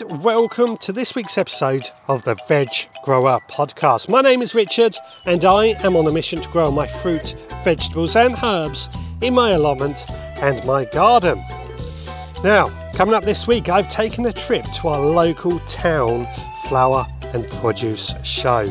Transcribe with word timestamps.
And 0.00 0.22
welcome 0.22 0.76
to 0.78 0.92
this 0.92 1.14
week's 1.14 1.38
episode 1.38 1.88
of 2.08 2.22
the 2.22 2.36
Veg 2.46 2.68
Grower 3.02 3.40
Podcast. 3.50 4.08
My 4.08 4.20
name 4.20 4.42
is 4.42 4.54
Richard 4.54 4.96
and 5.26 5.44
I 5.44 5.68
am 5.82 5.96
on 5.96 6.06
a 6.06 6.12
mission 6.12 6.40
to 6.40 6.48
grow 6.50 6.70
my 6.70 6.86
fruit, 6.86 7.34
vegetables, 7.64 8.14
and 8.14 8.36
herbs 8.42 8.88
in 9.22 9.34
my 9.34 9.50
allotment 9.50 10.04
and 10.40 10.64
my 10.64 10.84
garden. 10.86 11.42
Now, 12.44 12.68
coming 12.94 13.14
up 13.14 13.24
this 13.24 13.46
week, 13.46 13.68
I've 13.68 13.88
taken 13.88 14.26
a 14.26 14.32
trip 14.32 14.64
to 14.76 14.88
our 14.88 15.00
local 15.00 15.58
town 15.60 16.28
flower 16.68 17.06
and 17.32 17.48
produce 17.48 18.14
show. 18.22 18.70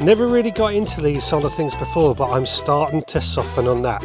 Never 0.00 0.28
really 0.28 0.52
got 0.52 0.72
into 0.74 1.02
these 1.02 1.24
sort 1.24 1.44
of 1.44 1.52
things 1.54 1.74
before, 1.74 2.14
but 2.14 2.30
I'm 2.30 2.46
starting 2.46 3.02
to 3.08 3.20
soften 3.20 3.66
on 3.66 3.82
that. 3.82 4.04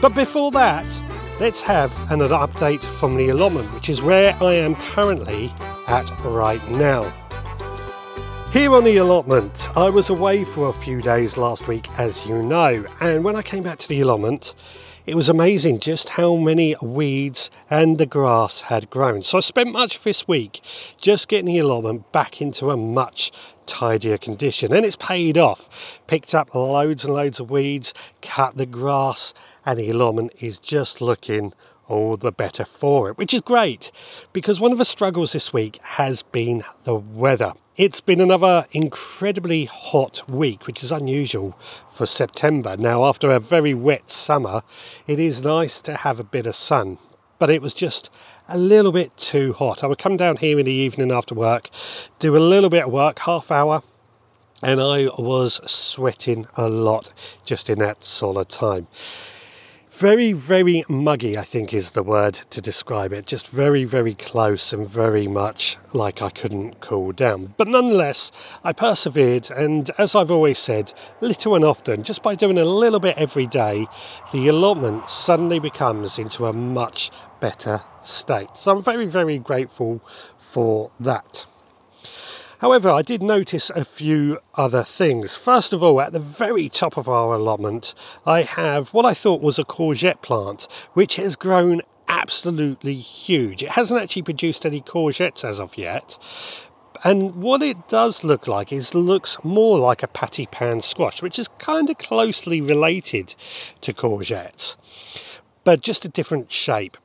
But 0.00 0.14
before 0.14 0.50
that, 0.52 1.02
let's 1.38 1.60
have 1.60 1.92
another 2.10 2.36
update 2.36 2.80
from 2.80 3.16
the 3.16 3.28
allotment, 3.28 3.72
which 3.72 3.88
is 3.88 4.02
where 4.02 4.34
I 4.40 4.54
am 4.54 4.74
currently 4.74 5.52
at 5.88 6.10
right 6.24 6.66
now. 6.70 7.02
Here 8.52 8.74
on 8.74 8.84
the 8.84 8.96
allotment, 8.96 9.68
I 9.76 9.90
was 9.90 10.08
away 10.08 10.44
for 10.44 10.68
a 10.68 10.72
few 10.72 11.02
days 11.02 11.36
last 11.36 11.68
week, 11.68 11.86
as 11.98 12.26
you 12.26 12.42
know, 12.42 12.86
and 13.00 13.22
when 13.22 13.36
I 13.36 13.42
came 13.42 13.62
back 13.62 13.78
to 13.80 13.88
the 13.88 14.00
allotment, 14.00 14.54
it 15.04 15.14
was 15.14 15.28
amazing 15.28 15.78
just 15.78 16.10
how 16.10 16.34
many 16.34 16.74
weeds 16.82 17.50
and 17.70 17.98
the 17.98 18.06
grass 18.06 18.62
had 18.62 18.90
grown. 18.90 19.22
So 19.22 19.38
I 19.38 19.40
spent 19.40 19.70
much 19.70 19.96
of 19.96 20.02
this 20.02 20.26
week 20.26 20.60
just 21.00 21.28
getting 21.28 21.46
the 21.46 21.58
allotment 21.58 22.10
back 22.10 22.40
into 22.42 22.70
a 22.70 22.76
much 22.76 23.30
tidier 23.66 24.18
condition, 24.18 24.72
and 24.72 24.84
it's 24.84 24.96
paid 24.96 25.38
off. 25.38 26.00
Picked 26.06 26.34
up 26.34 26.54
loads 26.54 27.04
and 27.04 27.14
loads 27.14 27.38
of 27.38 27.50
weeds, 27.50 27.94
cut 28.22 28.56
the 28.56 28.66
grass, 28.66 29.34
and 29.64 29.78
the 29.78 29.90
allotment 29.90 30.32
is 30.40 30.58
just 30.58 31.00
looking 31.00 31.52
all 31.88 32.16
the 32.16 32.32
better 32.32 32.64
for 32.64 33.10
it, 33.10 33.18
which 33.18 33.34
is 33.34 33.40
great 33.40 33.92
because 34.32 34.60
one 34.60 34.72
of 34.72 34.78
the 34.78 34.84
struggles 34.84 35.32
this 35.32 35.52
week 35.52 35.78
has 35.82 36.22
been 36.22 36.64
the 36.84 36.94
weather. 36.94 37.52
It's 37.76 38.00
been 38.00 38.20
another 38.20 38.66
incredibly 38.72 39.66
hot 39.66 40.22
week, 40.28 40.66
which 40.66 40.82
is 40.82 40.90
unusual 40.90 41.58
for 41.90 42.06
September. 42.06 42.76
Now, 42.76 43.04
after 43.04 43.30
a 43.30 43.38
very 43.38 43.74
wet 43.74 44.10
summer, 44.10 44.62
it 45.06 45.20
is 45.20 45.42
nice 45.42 45.80
to 45.80 45.96
have 45.96 46.18
a 46.18 46.24
bit 46.24 46.46
of 46.46 46.56
sun, 46.56 46.98
but 47.38 47.50
it 47.50 47.60
was 47.60 47.74
just 47.74 48.08
a 48.48 48.56
little 48.56 48.92
bit 48.92 49.16
too 49.16 49.52
hot. 49.52 49.84
I 49.84 49.88
would 49.88 49.98
come 49.98 50.16
down 50.16 50.38
here 50.38 50.58
in 50.58 50.66
the 50.66 50.72
evening 50.72 51.12
after 51.12 51.34
work, 51.34 51.68
do 52.18 52.36
a 52.36 52.38
little 52.38 52.70
bit 52.70 52.84
of 52.84 52.92
work, 52.92 53.18
half 53.20 53.50
hour, 53.50 53.82
and 54.62 54.80
I 54.80 55.08
was 55.18 55.60
sweating 55.70 56.46
a 56.56 56.68
lot 56.68 57.12
just 57.44 57.68
in 57.68 57.78
that 57.80 57.98
of 58.22 58.48
time. 58.48 58.86
Very, 59.98 60.34
very 60.34 60.84
muggy, 60.90 61.38
I 61.38 61.42
think 61.42 61.72
is 61.72 61.92
the 61.92 62.02
word 62.02 62.34
to 62.50 62.60
describe 62.60 63.14
it. 63.14 63.24
Just 63.24 63.48
very, 63.48 63.84
very 63.84 64.12
close 64.12 64.74
and 64.74 64.86
very 64.86 65.26
much 65.26 65.78
like 65.94 66.20
I 66.20 66.28
couldn't 66.28 66.82
cool 66.82 67.12
down. 67.12 67.54
But 67.56 67.68
nonetheless, 67.68 68.30
I 68.62 68.74
persevered, 68.74 69.50
and 69.50 69.90
as 69.96 70.14
I've 70.14 70.30
always 70.30 70.58
said, 70.58 70.92
little 71.22 71.54
and 71.54 71.64
often, 71.64 72.02
just 72.02 72.22
by 72.22 72.34
doing 72.34 72.58
a 72.58 72.64
little 72.66 73.00
bit 73.00 73.16
every 73.16 73.46
day, 73.46 73.86
the 74.34 74.48
allotment 74.48 75.08
suddenly 75.08 75.58
becomes 75.58 76.18
into 76.18 76.44
a 76.44 76.52
much 76.52 77.10
better 77.40 77.80
state. 78.02 78.50
So 78.52 78.76
I'm 78.76 78.82
very, 78.82 79.06
very 79.06 79.38
grateful 79.38 80.04
for 80.36 80.90
that. 81.00 81.46
However, 82.60 82.88
I 82.88 83.02
did 83.02 83.22
notice 83.22 83.70
a 83.70 83.84
few 83.84 84.38
other 84.54 84.82
things. 84.82 85.36
First 85.36 85.72
of 85.72 85.82
all, 85.82 86.00
at 86.00 86.12
the 86.12 86.18
very 86.18 86.68
top 86.68 86.96
of 86.96 87.08
our 87.08 87.34
allotment, 87.34 87.94
I 88.24 88.42
have 88.42 88.94
what 88.94 89.04
I 89.04 89.12
thought 89.14 89.42
was 89.42 89.58
a 89.58 89.64
courgette 89.64 90.22
plant, 90.22 90.66
which 90.94 91.16
has 91.16 91.36
grown 91.36 91.82
absolutely 92.08 92.94
huge. 92.94 93.62
It 93.62 93.72
hasn't 93.72 94.00
actually 94.00 94.22
produced 94.22 94.64
any 94.64 94.80
courgettes 94.80 95.44
as 95.44 95.60
of 95.60 95.76
yet. 95.76 96.18
And 97.04 97.36
what 97.36 97.62
it 97.62 97.88
does 97.88 98.24
look 98.24 98.48
like 98.48 98.72
is 98.72 98.94
looks 98.94 99.36
more 99.44 99.78
like 99.78 100.02
a 100.02 100.08
patty 100.08 100.46
pan 100.46 100.80
squash, 100.80 101.20
which 101.20 101.38
is 101.38 101.48
kind 101.58 101.90
of 101.90 101.98
closely 101.98 102.60
related 102.60 103.34
to 103.82 103.92
courgettes, 103.92 104.76
but 105.62 105.82
just 105.82 106.04
a 106.04 106.08
different 106.08 106.50
shape. 106.50 106.96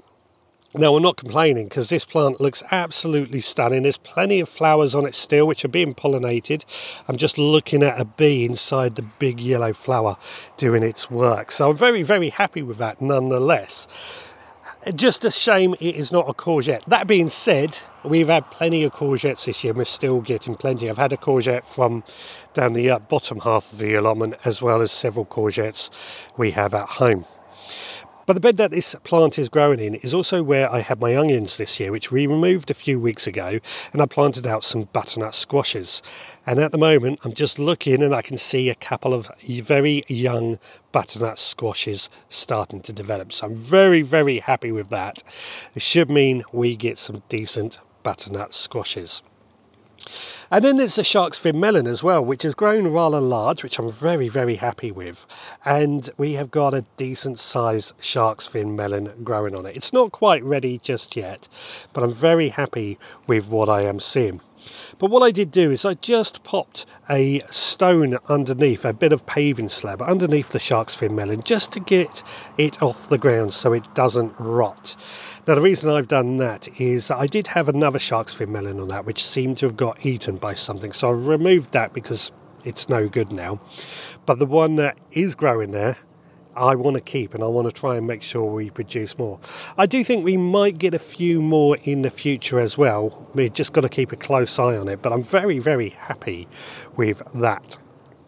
Now, 0.73 0.95
I'm 0.95 1.03
not 1.03 1.17
complaining 1.17 1.65
because 1.65 1.89
this 1.89 2.05
plant 2.05 2.39
looks 2.39 2.63
absolutely 2.71 3.41
stunning. 3.41 3.83
There's 3.83 3.97
plenty 3.97 4.39
of 4.39 4.47
flowers 4.47 4.95
on 4.95 5.05
it 5.05 5.15
still, 5.15 5.45
which 5.45 5.65
are 5.65 5.69
being 5.69 5.93
pollinated. 5.93 6.63
I'm 7.09 7.17
just 7.17 7.37
looking 7.37 7.83
at 7.83 7.99
a 7.99 8.05
bee 8.05 8.45
inside 8.45 8.95
the 8.95 9.01
big 9.01 9.41
yellow 9.41 9.73
flower 9.73 10.15
doing 10.55 10.81
its 10.81 11.11
work. 11.11 11.51
So 11.51 11.71
I'm 11.71 11.77
very, 11.77 12.03
very 12.03 12.29
happy 12.29 12.61
with 12.61 12.77
that 12.77 13.01
nonetheless. 13.01 13.85
Just 14.95 15.25
a 15.25 15.29
shame 15.29 15.75
it 15.81 15.95
is 15.95 16.09
not 16.09 16.29
a 16.29 16.33
courgette. 16.33 16.85
That 16.85 17.05
being 17.05 17.27
said, 17.27 17.79
we've 18.05 18.29
had 18.29 18.49
plenty 18.49 18.83
of 18.83 18.93
courgettes 18.93 19.45
this 19.45 19.65
year 19.65 19.73
we're 19.73 19.83
still 19.83 20.21
getting 20.21 20.55
plenty. 20.55 20.89
I've 20.89 20.97
had 20.97 21.11
a 21.11 21.17
courgette 21.17 21.65
from 21.65 22.05
down 22.53 22.73
the 22.73 22.89
uh, 22.89 22.99
bottom 22.99 23.41
half 23.41 23.73
of 23.73 23.77
the 23.77 23.93
allotment 23.93 24.35
as 24.45 24.61
well 24.61 24.81
as 24.81 24.91
several 24.93 25.25
courgettes 25.25 25.89
we 26.37 26.51
have 26.51 26.73
at 26.73 26.87
home. 26.87 27.25
But 28.25 28.33
the 28.33 28.39
bed 28.39 28.57
that 28.57 28.71
this 28.71 28.95
plant 29.03 29.39
is 29.39 29.49
growing 29.49 29.79
in 29.79 29.95
is 29.95 30.13
also 30.13 30.43
where 30.43 30.71
I 30.71 30.79
had 30.79 31.01
my 31.01 31.15
onions 31.15 31.57
this 31.57 31.79
year, 31.79 31.91
which 31.91 32.11
we 32.11 32.27
removed 32.27 32.69
a 32.69 32.75
few 32.75 32.99
weeks 32.99 33.25
ago, 33.25 33.59
and 33.91 34.01
I 34.01 34.05
planted 34.05 34.45
out 34.45 34.63
some 34.63 34.83
butternut 34.93 35.33
squashes. 35.33 36.01
And 36.45 36.59
at 36.59 36.71
the 36.71 36.77
moment, 36.77 37.19
I'm 37.23 37.33
just 37.33 37.57
looking 37.57 38.01
and 38.03 38.13
I 38.13 38.21
can 38.21 38.37
see 38.37 38.69
a 38.69 38.75
couple 38.75 39.13
of 39.13 39.31
very 39.41 40.03
young 40.07 40.59
butternut 40.91 41.39
squashes 41.39 42.09
starting 42.29 42.81
to 42.81 42.93
develop. 42.93 43.33
So 43.33 43.47
I'm 43.47 43.55
very, 43.55 44.01
very 44.01 44.39
happy 44.39 44.71
with 44.71 44.89
that. 44.89 45.23
It 45.75 45.81
should 45.81 46.09
mean 46.09 46.43
we 46.51 46.75
get 46.75 46.97
some 46.97 47.23
decent 47.27 47.79
butternut 48.03 48.53
squashes. 48.53 49.23
And 50.49 50.65
then 50.65 50.77
there's 50.77 50.95
the 50.95 51.03
shark's 51.03 51.37
fin 51.37 51.59
melon 51.59 51.87
as 51.87 52.03
well, 52.03 52.23
which 52.23 52.43
has 52.43 52.53
grown 52.53 52.87
rather 52.87 53.21
large, 53.21 53.63
which 53.63 53.79
I'm 53.79 53.91
very, 53.91 54.27
very 54.27 54.55
happy 54.55 54.91
with. 54.91 55.25
And 55.63 56.09
we 56.17 56.33
have 56.33 56.51
got 56.51 56.73
a 56.73 56.85
decent 56.97 57.39
sized 57.39 57.93
shark's 57.99 58.47
fin 58.47 58.75
melon 58.75 59.13
growing 59.23 59.55
on 59.55 59.65
it. 59.65 59.77
It's 59.77 59.93
not 59.93 60.11
quite 60.11 60.43
ready 60.43 60.77
just 60.77 61.15
yet, 61.15 61.47
but 61.93 62.03
I'm 62.03 62.13
very 62.13 62.49
happy 62.49 62.99
with 63.27 63.47
what 63.47 63.69
I 63.69 63.83
am 63.83 63.99
seeing. 63.99 64.41
But 64.99 65.09
what 65.09 65.23
I 65.23 65.31
did 65.31 65.51
do 65.51 65.71
is 65.71 65.85
I 65.85 65.95
just 65.95 66.43
popped 66.43 66.85
a 67.09 67.41
stone 67.49 68.17
underneath, 68.27 68.85
a 68.85 68.93
bit 68.93 69.11
of 69.11 69.25
paving 69.25 69.69
slab 69.69 70.01
underneath 70.01 70.49
the 70.49 70.59
shark's 70.59 70.95
fin 70.95 71.15
melon, 71.15 71.43
just 71.43 71.71
to 71.73 71.79
get 71.79 72.23
it 72.57 72.81
off 72.81 73.09
the 73.09 73.17
ground 73.17 73.53
so 73.53 73.73
it 73.73 73.93
doesn't 73.95 74.33
rot. 74.37 74.95
Now, 75.47 75.55
the 75.55 75.61
reason 75.61 75.89
I've 75.89 76.07
done 76.07 76.37
that 76.37 76.67
is 76.79 77.09
I 77.09 77.25
did 77.25 77.47
have 77.47 77.67
another 77.67 77.99
shark's 77.99 78.33
fin 78.33 78.51
melon 78.51 78.79
on 78.79 78.89
that, 78.89 79.05
which 79.05 79.23
seemed 79.23 79.57
to 79.59 79.65
have 79.65 79.77
got 79.77 80.05
eaten 80.05 80.37
by 80.37 80.53
something. 80.53 80.93
So 80.93 81.09
I 81.09 81.13
removed 81.13 81.71
that 81.71 81.93
because 81.93 82.31
it's 82.63 82.87
no 82.87 83.09
good 83.09 83.31
now. 83.31 83.59
But 84.25 84.39
the 84.39 84.45
one 84.45 84.75
that 84.75 84.97
is 85.11 85.33
growing 85.35 85.71
there, 85.71 85.97
I 86.55 86.75
want 86.75 86.95
to 86.95 87.01
keep 87.01 87.33
and 87.33 87.43
I 87.43 87.47
want 87.47 87.67
to 87.67 87.73
try 87.73 87.95
and 87.95 88.05
make 88.05 88.23
sure 88.23 88.43
we 88.43 88.69
produce 88.69 89.17
more. 89.17 89.39
I 89.77 89.85
do 89.85 90.03
think 90.03 90.25
we 90.25 90.37
might 90.37 90.77
get 90.77 90.93
a 90.93 90.99
few 90.99 91.41
more 91.41 91.77
in 91.83 92.01
the 92.01 92.09
future 92.09 92.59
as 92.59 92.77
well. 92.77 93.27
We've 93.33 93.53
just 93.53 93.73
got 93.73 93.81
to 93.81 93.89
keep 93.89 94.11
a 94.11 94.15
close 94.15 94.59
eye 94.59 94.75
on 94.75 94.87
it, 94.87 95.01
but 95.01 95.13
I'm 95.13 95.23
very, 95.23 95.59
very 95.59 95.89
happy 95.89 96.47
with 96.95 97.21
that. 97.33 97.77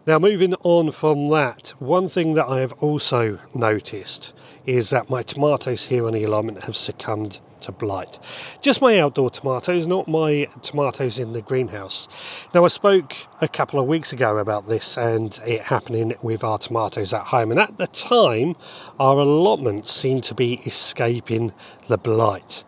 Now, 0.06 0.18
moving 0.18 0.54
on 0.62 0.92
from 0.92 1.30
that, 1.30 1.72
one 1.78 2.10
thing 2.10 2.34
that 2.34 2.46
I 2.46 2.60
have 2.60 2.74
also 2.74 3.38
noticed 3.54 4.34
is 4.66 4.90
that 4.90 5.08
my 5.08 5.22
tomatoes 5.22 5.86
here 5.86 6.06
on 6.06 6.12
the 6.12 6.24
allotment 6.24 6.64
have 6.64 6.76
succumbed 6.76 7.40
to 7.64 7.72
blight. 7.72 8.18
Just 8.62 8.80
my 8.80 8.98
outdoor 8.98 9.30
tomatoes, 9.30 9.86
not 9.86 10.08
my 10.08 10.48
tomatoes 10.62 11.18
in 11.18 11.32
the 11.32 11.42
greenhouse. 11.42 12.08
Now, 12.54 12.64
I 12.64 12.68
spoke 12.68 13.14
a 13.40 13.48
couple 13.48 13.78
of 13.78 13.86
weeks 13.86 14.12
ago 14.12 14.38
about 14.38 14.68
this 14.68 14.96
and 14.96 15.38
it 15.46 15.62
happening 15.62 16.14
with 16.22 16.42
our 16.42 16.58
tomatoes 16.58 17.12
at 17.12 17.26
home, 17.26 17.50
and 17.50 17.60
at 17.60 17.76
the 17.76 17.86
time, 17.86 18.56
our 18.98 19.18
allotment 19.18 19.86
seemed 19.86 20.24
to 20.24 20.34
be 20.34 20.54
escaping 20.66 21.52
the 21.88 21.98
blight. 21.98 22.64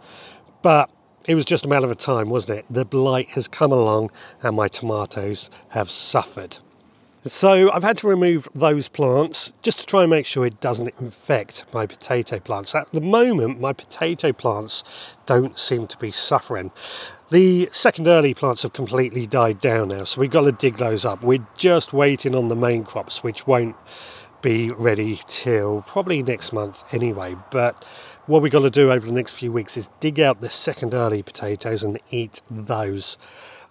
But 0.62 0.90
it 1.26 1.34
was 1.34 1.44
just 1.44 1.64
a 1.64 1.68
matter 1.68 1.90
of 1.90 1.98
time, 1.98 2.28
wasn't 2.28 2.60
it? 2.60 2.66
The 2.70 2.84
blight 2.84 3.30
has 3.30 3.48
come 3.48 3.72
along 3.72 4.10
and 4.42 4.56
my 4.56 4.68
tomatoes 4.68 5.50
have 5.70 5.90
suffered. 5.90 6.58
So 7.26 7.72
I've 7.72 7.82
had 7.82 7.96
to 7.98 8.08
remove 8.08 8.48
those 8.54 8.88
plants 8.88 9.52
just 9.60 9.80
to 9.80 9.86
try 9.86 10.02
and 10.02 10.10
make 10.10 10.26
sure 10.26 10.46
it 10.46 10.60
doesn't 10.60 10.94
infect 11.00 11.64
my 11.72 11.84
potato 11.84 12.38
plants. 12.38 12.72
At 12.72 12.92
the 12.92 13.00
moment, 13.00 13.60
my 13.60 13.72
potato 13.72 14.32
plants 14.32 14.84
don't 15.26 15.58
seem 15.58 15.88
to 15.88 15.98
be 15.98 16.12
suffering. 16.12 16.70
The 17.30 17.68
second 17.72 18.06
early 18.06 18.32
plants 18.32 18.62
have 18.62 18.72
completely 18.72 19.26
died 19.26 19.60
down 19.60 19.88
now, 19.88 20.04
so 20.04 20.20
we've 20.20 20.30
got 20.30 20.42
to 20.42 20.52
dig 20.52 20.76
those 20.76 21.04
up. 21.04 21.24
We're 21.24 21.46
just 21.56 21.92
waiting 21.92 22.36
on 22.36 22.46
the 22.46 22.54
main 22.54 22.84
crops, 22.84 23.24
which 23.24 23.44
won't 23.44 23.74
be 24.40 24.70
ready 24.70 25.18
till 25.26 25.82
probably 25.82 26.22
next 26.22 26.52
month 26.52 26.84
anyway. 26.94 27.34
But 27.50 27.84
what 28.26 28.40
we've 28.40 28.52
got 28.52 28.60
to 28.60 28.70
do 28.70 28.92
over 28.92 29.04
the 29.04 29.12
next 29.12 29.32
few 29.32 29.50
weeks 29.50 29.76
is 29.76 29.88
dig 29.98 30.20
out 30.20 30.40
the 30.40 30.50
second 30.50 30.94
early 30.94 31.24
potatoes 31.24 31.82
and 31.82 31.98
eat 32.12 32.42
those. 32.48 33.18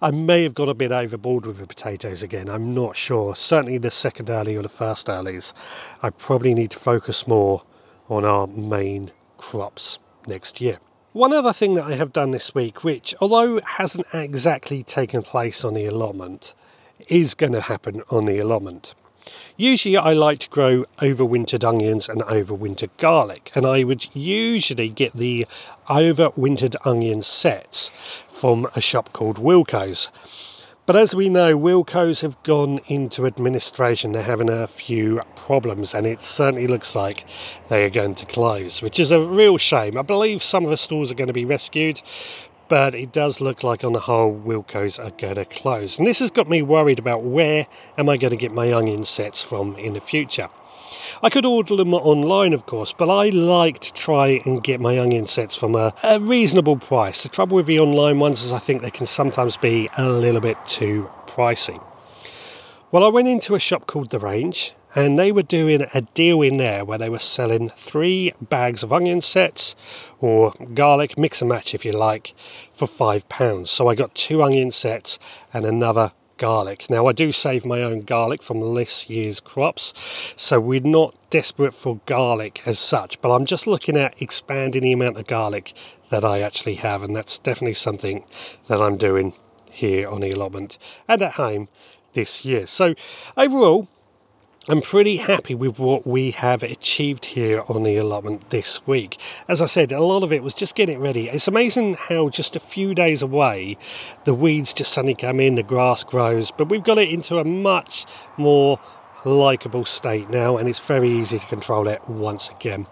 I 0.02 0.10
may 0.10 0.42
have 0.42 0.52
got 0.52 0.68
a 0.68 0.74
bit 0.74 0.92
overboard 0.92 1.46
with 1.46 1.58
the 1.58 1.66
potatoes 1.66 2.22
again. 2.22 2.50
I'm 2.50 2.74
not 2.74 2.96
sure. 2.96 3.34
Certainly 3.34 3.78
the 3.78 3.90
second 3.90 4.28
alley 4.28 4.54
or 4.54 4.62
the 4.62 4.68
first 4.68 5.06
earlies. 5.06 5.54
I 6.02 6.10
probably 6.10 6.52
need 6.52 6.72
to 6.72 6.78
focus 6.78 7.26
more 7.26 7.62
on 8.08 8.24
our 8.24 8.46
main 8.46 9.12
crops 9.38 9.98
next 10.26 10.60
year. 10.60 10.80
One 11.14 11.32
other 11.32 11.54
thing 11.54 11.76
that 11.76 11.84
I 11.84 11.94
have 11.94 12.12
done 12.12 12.32
this 12.32 12.54
week, 12.54 12.84
which 12.84 13.14
although 13.22 13.58
hasn't 13.60 14.06
exactly 14.12 14.82
taken 14.82 15.22
place 15.22 15.64
on 15.64 15.72
the 15.72 15.86
allotment, 15.86 16.54
is 17.08 17.34
going 17.34 17.52
to 17.52 17.62
happen 17.62 18.02
on 18.10 18.26
the 18.26 18.38
allotment. 18.38 18.94
Usually, 19.56 19.96
I 19.96 20.12
like 20.12 20.40
to 20.40 20.48
grow 20.50 20.84
overwintered 20.98 21.64
onions 21.64 22.08
and 22.08 22.22
overwintered 22.22 22.90
garlic, 22.98 23.50
and 23.54 23.66
I 23.66 23.84
would 23.84 24.06
usually 24.14 24.88
get 24.88 25.14
the 25.14 25.46
overwintered 25.88 26.76
onion 26.84 27.22
sets 27.22 27.90
from 28.28 28.68
a 28.74 28.80
shop 28.80 29.12
called 29.12 29.38
Wilko's. 29.38 30.10
But 30.86 30.94
as 30.94 31.16
we 31.16 31.28
know, 31.28 31.58
Wilko's 31.58 32.20
have 32.20 32.40
gone 32.44 32.78
into 32.86 33.26
administration. 33.26 34.12
They're 34.12 34.22
having 34.22 34.48
a 34.48 34.68
few 34.68 35.20
problems, 35.34 35.92
and 35.94 36.06
it 36.06 36.22
certainly 36.22 36.68
looks 36.68 36.94
like 36.94 37.24
they 37.68 37.84
are 37.84 37.90
going 37.90 38.14
to 38.14 38.26
close, 38.26 38.82
which 38.82 39.00
is 39.00 39.10
a 39.10 39.20
real 39.20 39.58
shame. 39.58 39.98
I 39.98 40.02
believe 40.02 40.44
some 40.44 40.62
of 40.62 40.70
the 40.70 40.76
stores 40.76 41.10
are 41.10 41.16
going 41.16 41.26
to 41.26 41.32
be 41.32 41.44
rescued, 41.44 42.02
but 42.68 42.94
it 42.94 43.12
does 43.12 43.40
look 43.40 43.62
like 43.62 43.84
on 43.84 43.92
the 43.92 44.00
whole 44.00 44.34
Wilko's 44.34 44.98
are 44.98 45.10
going 45.10 45.36
to 45.36 45.44
close. 45.44 45.98
And 45.98 46.06
this 46.06 46.18
has 46.18 46.30
got 46.30 46.48
me 46.48 46.62
worried 46.62 46.98
about 46.98 47.22
where 47.22 47.66
am 47.96 48.08
I 48.08 48.16
going 48.16 48.32
to 48.32 48.36
get 48.36 48.52
my 48.52 48.72
onion 48.72 49.04
sets 49.04 49.42
from 49.42 49.76
in 49.76 49.92
the 49.92 50.00
future. 50.00 50.48
I 51.22 51.30
could 51.30 51.46
order 51.46 51.76
them 51.76 51.94
online, 51.94 52.52
of 52.52 52.66
course, 52.66 52.92
but 52.92 53.08
I 53.08 53.30
like 53.30 53.78
to 53.80 53.92
try 53.92 54.40
and 54.44 54.62
get 54.62 54.80
my 54.80 54.98
onion 54.98 55.26
sets 55.26 55.54
from 55.54 55.74
a, 55.74 55.94
a 56.04 56.20
reasonable 56.20 56.76
price. 56.76 57.22
The 57.22 57.28
trouble 57.28 57.56
with 57.56 57.66
the 57.66 57.80
online 57.80 58.18
ones 58.18 58.42
is 58.42 58.52
I 58.52 58.58
think 58.58 58.82
they 58.82 58.90
can 58.90 59.06
sometimes 59.06 59.56
be 59.56 59.88
a 59.96 60.08
little 60.08 60.40
bit 60.40 60.58
too 60.66 61.10
pricey. 61.26 61.82
Well, 62.92 63.04
I 63.04 63.08
went 63.08 63.28
into 63.28 63.54
a 63.54 63.58
shop 63.58 63.86
called 63.86 64.10
The 64.10 64.18
Range 64.18 64.74
and 64.96 65.18
they 65.18 65.30
were 65.30 65.42
doing 65.42 65.86
a 65.94 66.00
deal 66.00 66.42
in 66.42 66.56
there 66.56 66.84
where 66.84 66.98
they 66.98 67.08
were 67.08 67.20
selling 67.20 67.68
three 67.68 68.32
bags 68.40 68.82
of 68.82 68.92
onion 68.92 69.20
sets 69.20 69.76
or 70.18 70.52
garlic 70.74 71.16
mix 71.16 71.40
and 71.40 71.50
match 71.50 71.74
if 71.74 71.84
you 71.84 71.92
like 71.92 72.34
for 72.72 72.88
five 72.88 73.28
pounds 73.28 73.70
so 73.70 73.86
i 73.86 73.94
got 73.94 74.14
two 74.14 74.42
onion 74.42 74.72
sets 74.72 75.18
and 75.52 75.64
another 75.64 76.12
garlic. 76.38 76.88
Now, 76.90 77.06
I 77.06 77.12
do 77.12 77.32
save 77.32 77.64
my 77.64 77.82
own 77.82 78.02
garlic 78.02 78.42
from 78.42 78.74
this 78.74 79.08
year's 79.08 79.40
crops, 79.40 79.92
so 80.36 80.60
we're 80.60 80.80
not 80.80 81.14
desperate 81.30 81.74
for 81.74 82.00
garlic 82.06 82.62
as 82.66 82.78
such, 82.78 83.20
but 83.20 83.34
I'm 83.34 83.46
just 83.46 83.66
looking 83.66 83.96
at 83.96 84.20
expanding 84.20 84.82
the 84.82 84.92
amount 84.92 85.18
of 85.18 85.26
garlic 85.26 85.74
that 86.10 86.24
I 86.24 86.40
actually 86.40 86.76
have, 86.76 87.02
and 87.02 87.14
that's 87.14 87.38
definitely 87.38 87.74
something 87.74 88.24
that 88.68 88.80
I'm 88.80 88.96
doing 88.96 89.34
here 89.70 90.08
on 90.08 90.20
the 90.20 90.30
allotment 90.30 90.78
and 91.08 91.20
at 91.22 91.32
home 91.32 91.68
this 92.12 92.44
year. 92.44 92.66
So, 92.66 92.94
overall, 93.36 93.88
I'm 94.68 94.82
pretty 94.82 95.18
happy 95.18 95.54
with 95.54 95.78
what 95.78 96.04
we 96.04 96.32
have 96.32 96.64
achieved 96.64 97.26
here 97.26 97.62
on 97.68 97.84
the 97.84 97.96
allotment 97.98 98.50
this 98.50 98.84
week. 98.84 99.16
As 99.46 99.62
I 99.62 99.66
said, 99.66 99.92
a 99.92 100.02
lot 100.02 100.24
of 100.24 100.32
it 100.32 100.42
was 100.42 100.54
just 100.54 100.74
getting 100.74 100.96
it 100.96 100.98
ready. 100.98 101.28
It's 101.28 101.46
amazing 101.46 101.94
how 101.94 102.30
just 102.30 102.56
a 102.56 102.60
few 102.60 102.92
days 102.92 103.22
away, 103.22 103.78
the 104.24 104.34
weeds 104.34 104.72
just 104.72 104.92
suddenly 104.92 105.14
come 105.14 105.38
in, 105.38 105.54
the 105.54 105.62
grass 105.62 106.02
grows, 106.02 106.50
but 106.50 106.68
we've 106.68 106.82
got 106.82 106.98
it 106.98 107.10
into 107.10 107.38
a 107.38 107.44
much 107.44 108.06
more 108.36 108.80
likable 109.24 109.84
state 109.84 110.30
now, 110.30 110.56
and 110.56 110.68
it's 110.68 110.80
very 110.80 111.10
easy 111.10 111.38
to 111.38 111.46
control 111.46 111.86
it 111.86 112.08
once 112.08 112.50
again. 112.50 112.88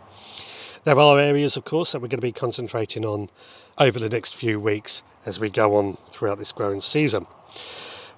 There 0.85 1.01
are 1.01 1.19
areas, 1.19 1.57
of 1.57 1.65
course, 1.65 1.91
that 1.91 1.99
we're 1.99 2.07
going 2.07 2.21
to 2.21 2.23
be 2.23 2.31
concentrating 2.31 3.05
on 3.05 3.31
over 3.79 3.99
the 3.99 4.09
next 4.09 4.37
few 4.37 4.61
weeks 4.61 5.03
as 5.27 5.41
we 5.41 5.51
go 5.51 5.75
on 5.75 5.99
throughout 6.13 6.39
this 6.39 6.53
growing 6.53 6.83
season. 6.83 7.27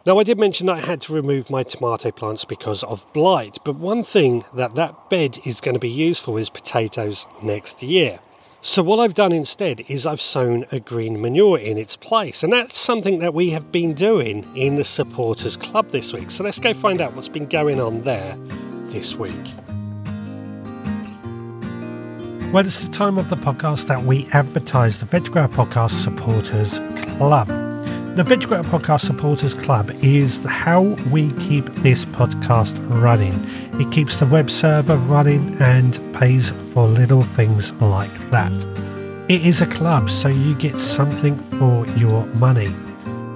Now, 0.06 0.20
I 0.20 0.22
did 0.22 0.38
mention 0.38 0.68
that 0.68 0.76
I 0.76 0.80
had 0.82 1.00
to 1.02 1.12
remove 1.12 1.50
my 1.50 1.64
tomato 1.64 2.12
plants 2.12 2.44
because 2.44 2.84
of 2.84 3.12
blight, 3.12 3.58
but 3.64 3.74
one 3.74 4.04
thing 4.04 4.44
that 4.54 4.76
that 4.76 5.10
bed 5.10 5.40
is 5.44 5.60
going 5.60 5.74
to 5.74 5.80
be 5.80 5.90
used 5.90 6.22
for 6.22 6.38
is 6.38 6.48
potatoes 6.48 7.26
next 7.42 7.82
year. 7.82 8.20
So, 8.60 8.84
what 8.84 9.00
I've 9.00 9.14
done 9.14 9.32
instead 9.32 9.82
is 9.88 10.06
I've 10.06 10.20
sown 10.20 10.64
a 10.70 10.78
green 10.78 11.20
manure 11.20 11.58
in 11.58 11.76
its 11.76 11.96
place, 11.96 12.44
and 12.44 12.52
that's 12.52 12.78
something 12.78 13.18
that 13.18 13.34
we 13.34 13.50
have 13.50 13.72
been 13.72 13.94
doing 13.94 14.48
in 14.54 14.76
the 14.76 14.84
Supporters 14.84 15.56
Club 15.56 15.90
this 15.90 16.12
week. 16.12 16.30
So, 16.30 16.44
let's 16.44 16.60
go 16.60 16.72
find 16.72 17.00
out 17.00 17.14
what's 17.14 17.26
been 17.26 17.46
going 17.46 17.80
on 17.80 18.02
there 18.02 18.38
this 18.92 19.16
week. 19.16 19.34
Well, 22.52 22.64
it's 22.64 22.84
the 22.84 22.92
time 22.92 23.18
of 23.18 23.28
the 23.28 23.36
podcast 23.36 23.88
that 23.88 24.04
we 24.04 24.28
advertise 24.32 25.00
the 25.00 25.06
Veg 25.06 25.24
Podcast 25.24 25.90
Supporters 26.04 26.78
Club. 27.16 27.65
The 28.16 28.24
Veg 28.24 28.40
Podcast 28.40 29.00
Supporters 29.00 29.52
Club 29.52 29.90
is 30.02 30.42
how 30.46 30.80
we 31.12 31.30
keep 31.32 31.66
this 31.82 32.06
podcast 32.06 32.74
running. 32.88 33.34
It 33.78 33.92
keeps 33.92 34.16
the 34.16 34.24
web 34.24 34.50
server 34.50 34.96
running 34.96 35.54
and 35.60 36.00
pays 36.14 36.48
for 36.72 36.88
little 36.88 37.22
things 37.22 37.72
like 37.72 38.30
that. 38.30 38.50
It 39.28 39.44
is 39.44 39.60
a 39.60 39.66
club, 39.66 40.08
so 40.08 40.28
you 40.28 40.54
get 40.54 40.78
something 40.78 41.36
for 41.58 41.86
your 41.88 42.24
money. 42.38 42.74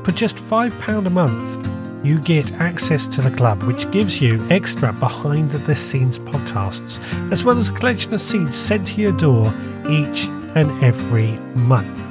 For 0.02 0.12
just 0.12 0.38
£5 0.38 1.06
a 1.06 1.10
month, 1.10 1.68
you 2.02 2.18
get 2.18 2.50
access 2.52 3.06
to 3.08 3.20
the 3.20 3.30
club, 3.30 3.62
which 3.64 3.90
gives 3.90 4.22
you 4.22 4.48
extra 4.48 4.94
behind 4.94 5.50
the 5.50 5.76
scenes 5.76 6.18
podcasts, 6.18 7.02
as 7.30 7.44
well 7.44 7.58
as 7.58 7.68
a 7.68 7.74
collection 7.74 8.14
of 8.14 8.22
seeds 8.22 8.56
sent 8.56 8.86
to 8.86 9.02
your 9.02 9.12
door 9.12 9.52
each 9.90 10.24
and 10.54 10.70
every 10.82 11.32
month. 11.54 12.09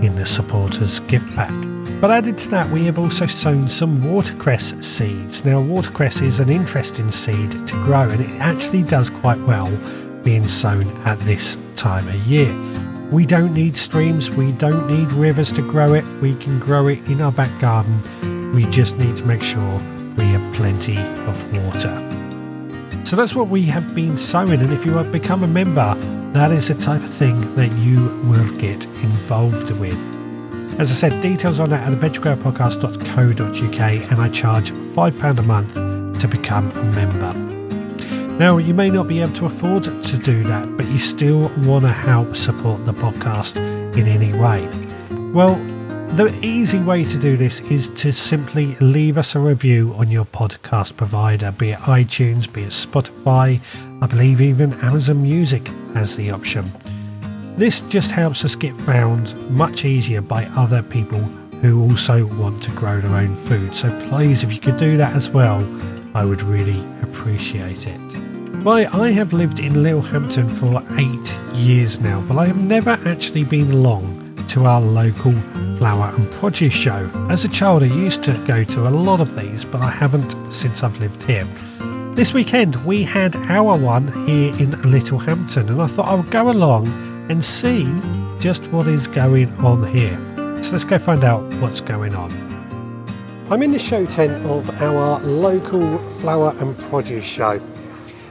in 0.03 0.15
the 0.15 0.25
supporters 0.25 0.99
gift 1.01 1.29
pack. 1.35 1.53
But 1.99 2.11
added 2.11 2.37
to 2.37 2.49
that, 2.51 2.69
we 2.69 2.85
have 2.85 2.97
also 2.97 3.25
sown 3.25 3.67
some 3.67 4.01
watercress 4.01 4.73
seeds. 4.79 5.43
Now, 5.43 5.59
watercress 5.59 6.21
is 6.21 6.39
an 6.39 6.49
interesting 6.49 7.11
seed 7.11 7.51
to 7.51 7.73
grow, 7.83 8.09
and 8.09 8.21
it 8.21 8.29
actually 8.39 8.83
does 8.83 9.09
quite 9.09 9.39
well 9.39 9.69
being 10.23 10.47
sown 10.47 10.87
at 11.05 11.19
this 11.19 11.57
time 11.75 12.07
of 12.07 12.15
year. 12.25 12.53
We 13.11 13.25
don't 13.25 13.53
need 13.53 13.75
streams, 13.75 14.29
we 14.29 14.53
don't 14.53 14.87
need 14.87 15.11
rivers 15.11 15.51
to 15.53 15.61
grow 15.61 15.93
it, 15.93 16.05
we 16.21 16.35
can 16.35 16.57
grow 16.57 16.87
it 16.87 16.99
in 17.09 17.19
our 17.19 17.33
back 17.33 17.59
garden. 17.59 18.53
We 18.53 18.65
just 18.67 18.97
need 18.97 19.17
to 19.17 19.25
make 19.25 19.43
sure 19.43 19.81
we 20.15 20.23
have 20.25 20.55
plenty 20.55 20.97
of 20.97 21.53
water. 21.53 21.93
So 23.03 23.17
that's 23.17 23.35
what 23.35 23.49
we 23.49 23.63
have 23.63 23.93
been 23.93 24.17
sowing, 24.17 24.61
and 24.61 24.71
if 24.71 24.85
you 24.85 24.93
have 24.93 25.11
become 25.11 25.43
a 25.43 25.47
member, 25.47 25.95
that 26.31 26.51
is 26.51 26.69
the 26.69 26.75
type 26.75 27.01
of 27.01 27.09
thing 27.09 27.55
that 27.55 27.71
you 27.79 28.05
will 28.23 28.49
get 28.57 28.85
involved 28.85 29.71
with. 29.71 30.18
As 30.79 30.91
I 30.91 30.93
said, 30.93 31.21
details 31.21 31.59
on 31.59 31.69
that 31.71 31.85
at 31.85 31.93
veggrowerpodcast.co.uk 31.99 34.11
and 34.11 34.21
I 34.21 34.29
charge 34.29 34.71
£5 34.71 35.37
a 35.37 35.41
month 35.41 35.73
to 36.21 36.27
become 36.29 36.71
a 36.71 36.83
member. 36.85 37.33
Now, 38.39 38.59
you 38.59 38.73
may 38.73 38.89
not 38.89 39.09
be 39.09 39.19
able 39.19 39.33
to 39.33 39.47
afford 39.47 39.83
to 39.83 40.17
do 40.17 40.45
that, 40.45 40.77
but 40.77 40.87
you 40.87 40.97
still 40.97 41.49
want 41.65 41.83
to 41.83 41.91
help 41.91 42.37
support 42.37 42.85
the 42.85 42.93
podcast 42.93 43.57
in 43.97 44.07
any 44.07 44.31
way. 44.31 44.65
Well, 45.33 45.55
the 46.15 46.33
easy 46.41 46.79
way 46.79 47.03
to 47.03 47.17
do 47.17 47.35
this 47.35 47.59
is 47.61 47.89
to 47.89 48.13
simply 48.13 48.75
leave 48.75 49.17
us 49.17 49.35
a 49.35 49.39
review 49.39 49.93
on 49.97 50.09
your 50.09 50.23
podcast 50.23 50.95
provider, 50.95 51.51
be 51.51 51.71
it 51.71 51.79
iTunes, 51.79 52.49
be 52.51 52.63
it 52.63 52.69
Spotify, 52.69 53.59
I 54.01 54.07
believe 54.07 54.39
even 54.39 54.71
Amazon 54.75 55.23
Music 55.23 55.67
has 55.93 56.15
the 56.15 56.31
option. 56.31 56.71
This 57.59 57.81
just 57.81 58.11
helps 58.11 58.45
us 58.45 58.55
get 58.55 58.73
found 58.73 59.35
much 59.51 59.83
easier 59.83 60.21
by 60.21 60.45
other 60.55 60.81
people 60.81 61.19
who 61.59 61.81
also 61.81 62.25
want 62.37 62.63
to 62.63 62.71
grow 62.71 63.01
their 63.01 63.13
own 63.13 63.35
food. 63.35 63.75
So 63.75 63.89
please, 64.07 64.45
if 64.45 64.53
you 64.53 64.61
could 64.61 64.77
do 64.77 64.95
that 64.95 65.13
as 65.13 65.27
well, 65.27 65.59
I 66.15 66.23
would 66.23 66.41
really 66.41 66.79
appreciate 67.01 67.85
it. 67.85 67.99
Well, 68.63 68.87
I 68.93 69.11
have 69.11 69.33
lived 69.33 69.59
in 69.59 69.83
Littlehampton 69.83 70.49
for 70.51 70.81
eight 70.97 71.57
years 71.57 71.99
now, 71.99 72.21
but 72.21 72.37
I 72.37 72.45
have 72.45 72.63
never 72.63 72.91
actually 73.05 73.43
been 73.43 73.69
along 73.71 74.45
to 74.47 74.65
our 74.65 74.79
local 74.79 75.33
flower 75.79 76.13
and 76.15 76.31
produce 76.31 76.71
show. 76.71 77.11
As 77.29 77.43
a 77.43 77.49
child, 77.49 77.83
I 77.83 77.87
used 77.87 78.23
to 78.23 78.41
go 78.47 78.63
to 78.63 78.87
a 78.87 78.89
lot 78.89 79.19
of 79.19 79.35
these, 79.35 79.65
but 79.65 79.81
I 79.81 79.89
haven't 79.89 80.33
since 80.53 80.81
I've 80.81 80.97
lived 81.01 81.23
here. 81.23 81.45
This 82.15 82.33
weekend, 82.33 82.77
we 82.85 83.03
had 83.03 83.35
our 83.35 83.77
one 83.77 84.07
here 84.25 84.55
in 84.55 84.81
Littlehampton, 84.89 85.67
and 85.67 85.81
I 85.81 85.87
thought 85.87 86.07
I 86.07 86.15
would 86.15 86.31
go 86.31 86.49
along 86.49 87.08
and 87.29 87.45
see 87.45 87.85
just 88.39 88.63
what 88.71 88.87
is 88.87 89.07
going 89.07 89.51
on 89.57 89.87
here. 89.93 90.17
So 90.63 90.73
let's 90.73 90.83
go 90.83 90.99
find 90.99 91.23
out 91.23 91.41
what's 91.61 91.79
going 91.79 92.13
on. 92.15 92.31
I'm 93.49 93.63
in 93.63 93.71
the 93.71 93.79
show 93.79 94.05
tent 94.05 94.45
of 94.45 94.69
our 94.81 95.19
local 95.21 95.97
flower 96.19 96.55
and 96.59 96.77
produce 96.77 97.25
show. 97.25 97.59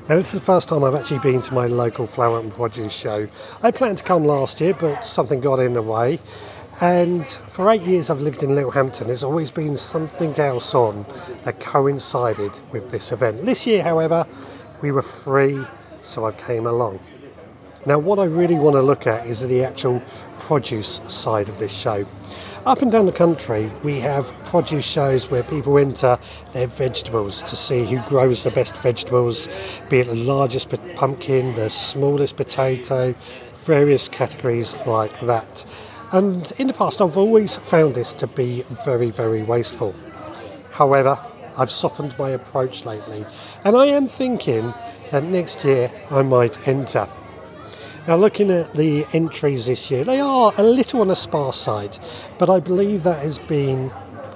Now, 0.09 0.15
this 0.15 0.33
is 0.33 0.41
the 0.41 0.47
first 0.47 0.69
time 0.69 0.85
I've 0.85 0.95
actually 0.95 1.19
been 1.19 1.41
to 1.43 1.55
my 1.55 1.67
local 1.67 2.07
flower 2.07 2.41
and 2.41 2.51
produce 2.51 2.93
show. 2.93 3.27
I 3.63 3.71
planned 3.71 3.99
to 3.99 4.05
come 4.05 4.25
last 4.25 4.61
year, 4.61 4.75
but 4.75 5.05
something 5.05 5.41
got 5.41 5.59
in 5.59 5.75
the 5.75 5.83
way. 5.83 6.19
And 6.81 7.27
for 7.27 7.69
eight 7.71 7.83
years 7.83 8.09
I've 8.09 8.21
lived 8.21 8.43
in 8.43 8.55
Littlehampton, 8.55 9.09
there's 9.09 9.25
always 9.25 9.51
been 9.51 9.77
something 9.77 10.39
else 10.39 10.75
on 10.75 11.05
that 11.45 11.59
coincided 11.61 12.61
with 12.73 12.91
this 12.91 13.11
event. 13.11 13.45
This 13.45 13.67
year, 13.67 13.83
however, 13.83 14.27
we 14.81 14.93
were 14.93 15.03
free, 15.03 15.65
so 16.03 16.25
I 16.25 16.33
came 16.33 16.67
along. 16.67 17.01
Now, 17.87 17.99
what 17.99 18.19
I 18.19 18.25
really 18.25 18.57
want 18.57 18.75
to 18.75 18.83
look 18.83 19.07
at 19.07 19.27
is 19.27 19.47
the 19.47 19.65
actual 19.65 20.03
produce 20.39 21.01
side 21.09 21.49
of 21.49 21.59
this 21.59 21.73
show. 21.73 22.07
Up 22.67 22.83
and 22.83 22.91
down 22.91 23.07
the 23.07 23.13
country, 23.13 23.71
we 23.83 24.01
have 24.01 24.33
produce 24.45 24.85
shows 24.85 25.31
where 25.31 25.43
people 25.45 25.79
enter 25.79 26.19
their 26.53 26.67
vegetables 26.67 27.41
to 27.43 27.57
see 27.57 27.85
who 27.85 28.01
grows 28.09 28.45
the 28.45 28.51
best 28.51 28.77
vegetables, 28.79 29.49
be 29.89 30.01
it 30.01 30.09
the 30.09 30.15
largest 30.15 30.69
pumpkin, 30.97 31.55
the 31.55 31.71
smallest 31.71 32.37
potato, 32.37 33.15
various 33.63 34.09
categories 34.09 34.75
like 34.87 35.19
that. 35.21 35.65
And 36.13 36.53
in 36.59 36.67
the 36.67 36.75
past, 36.75 37.01
I've 37.01 37.17
always 37.17 37.57
found 37.57 37.95
this 37.95 38.13
to 38.15 38.27
be 38.27 38.65
very, 38.85 39.11
very 39.11 39.43
wasteful. 39.43 39.95
However, 40.73 41.19
I've 41.57 41.71
softened 41.71 42.19
my 42.19 42.31
approach 42.31 42.85
lately, 42.85 43.25
and 43.65 43.77
I 43.77 43.87
am 43.87 44.09
thinking 44.09 44.75
that 45.11 45.23
next 45.23 45.65
year 45.65 45.91
I 46.11 46.23
might 46.23 46.67
enter. 46.69 47.09
Now, 48.09 48.17
looking 48.17 48.51
at 48.51 48.73
the 48.73 49.05
entries 49.13 49.67
this 49.67 49.91
year, 49.91 50.03
they 50.03 50.19
are 50.19 50.55
a 50.57 50.63
little 50.63 51.03
on 51.03 51.09
the 51.09 51.15
sparse 51.15 51.59
side, 51.59 51.99
but 52.39 52.49
I 52.49 52.59
believe 52.59 53.03
that 53.03 53.23
has 53.23 53.39
been 53.39 53.93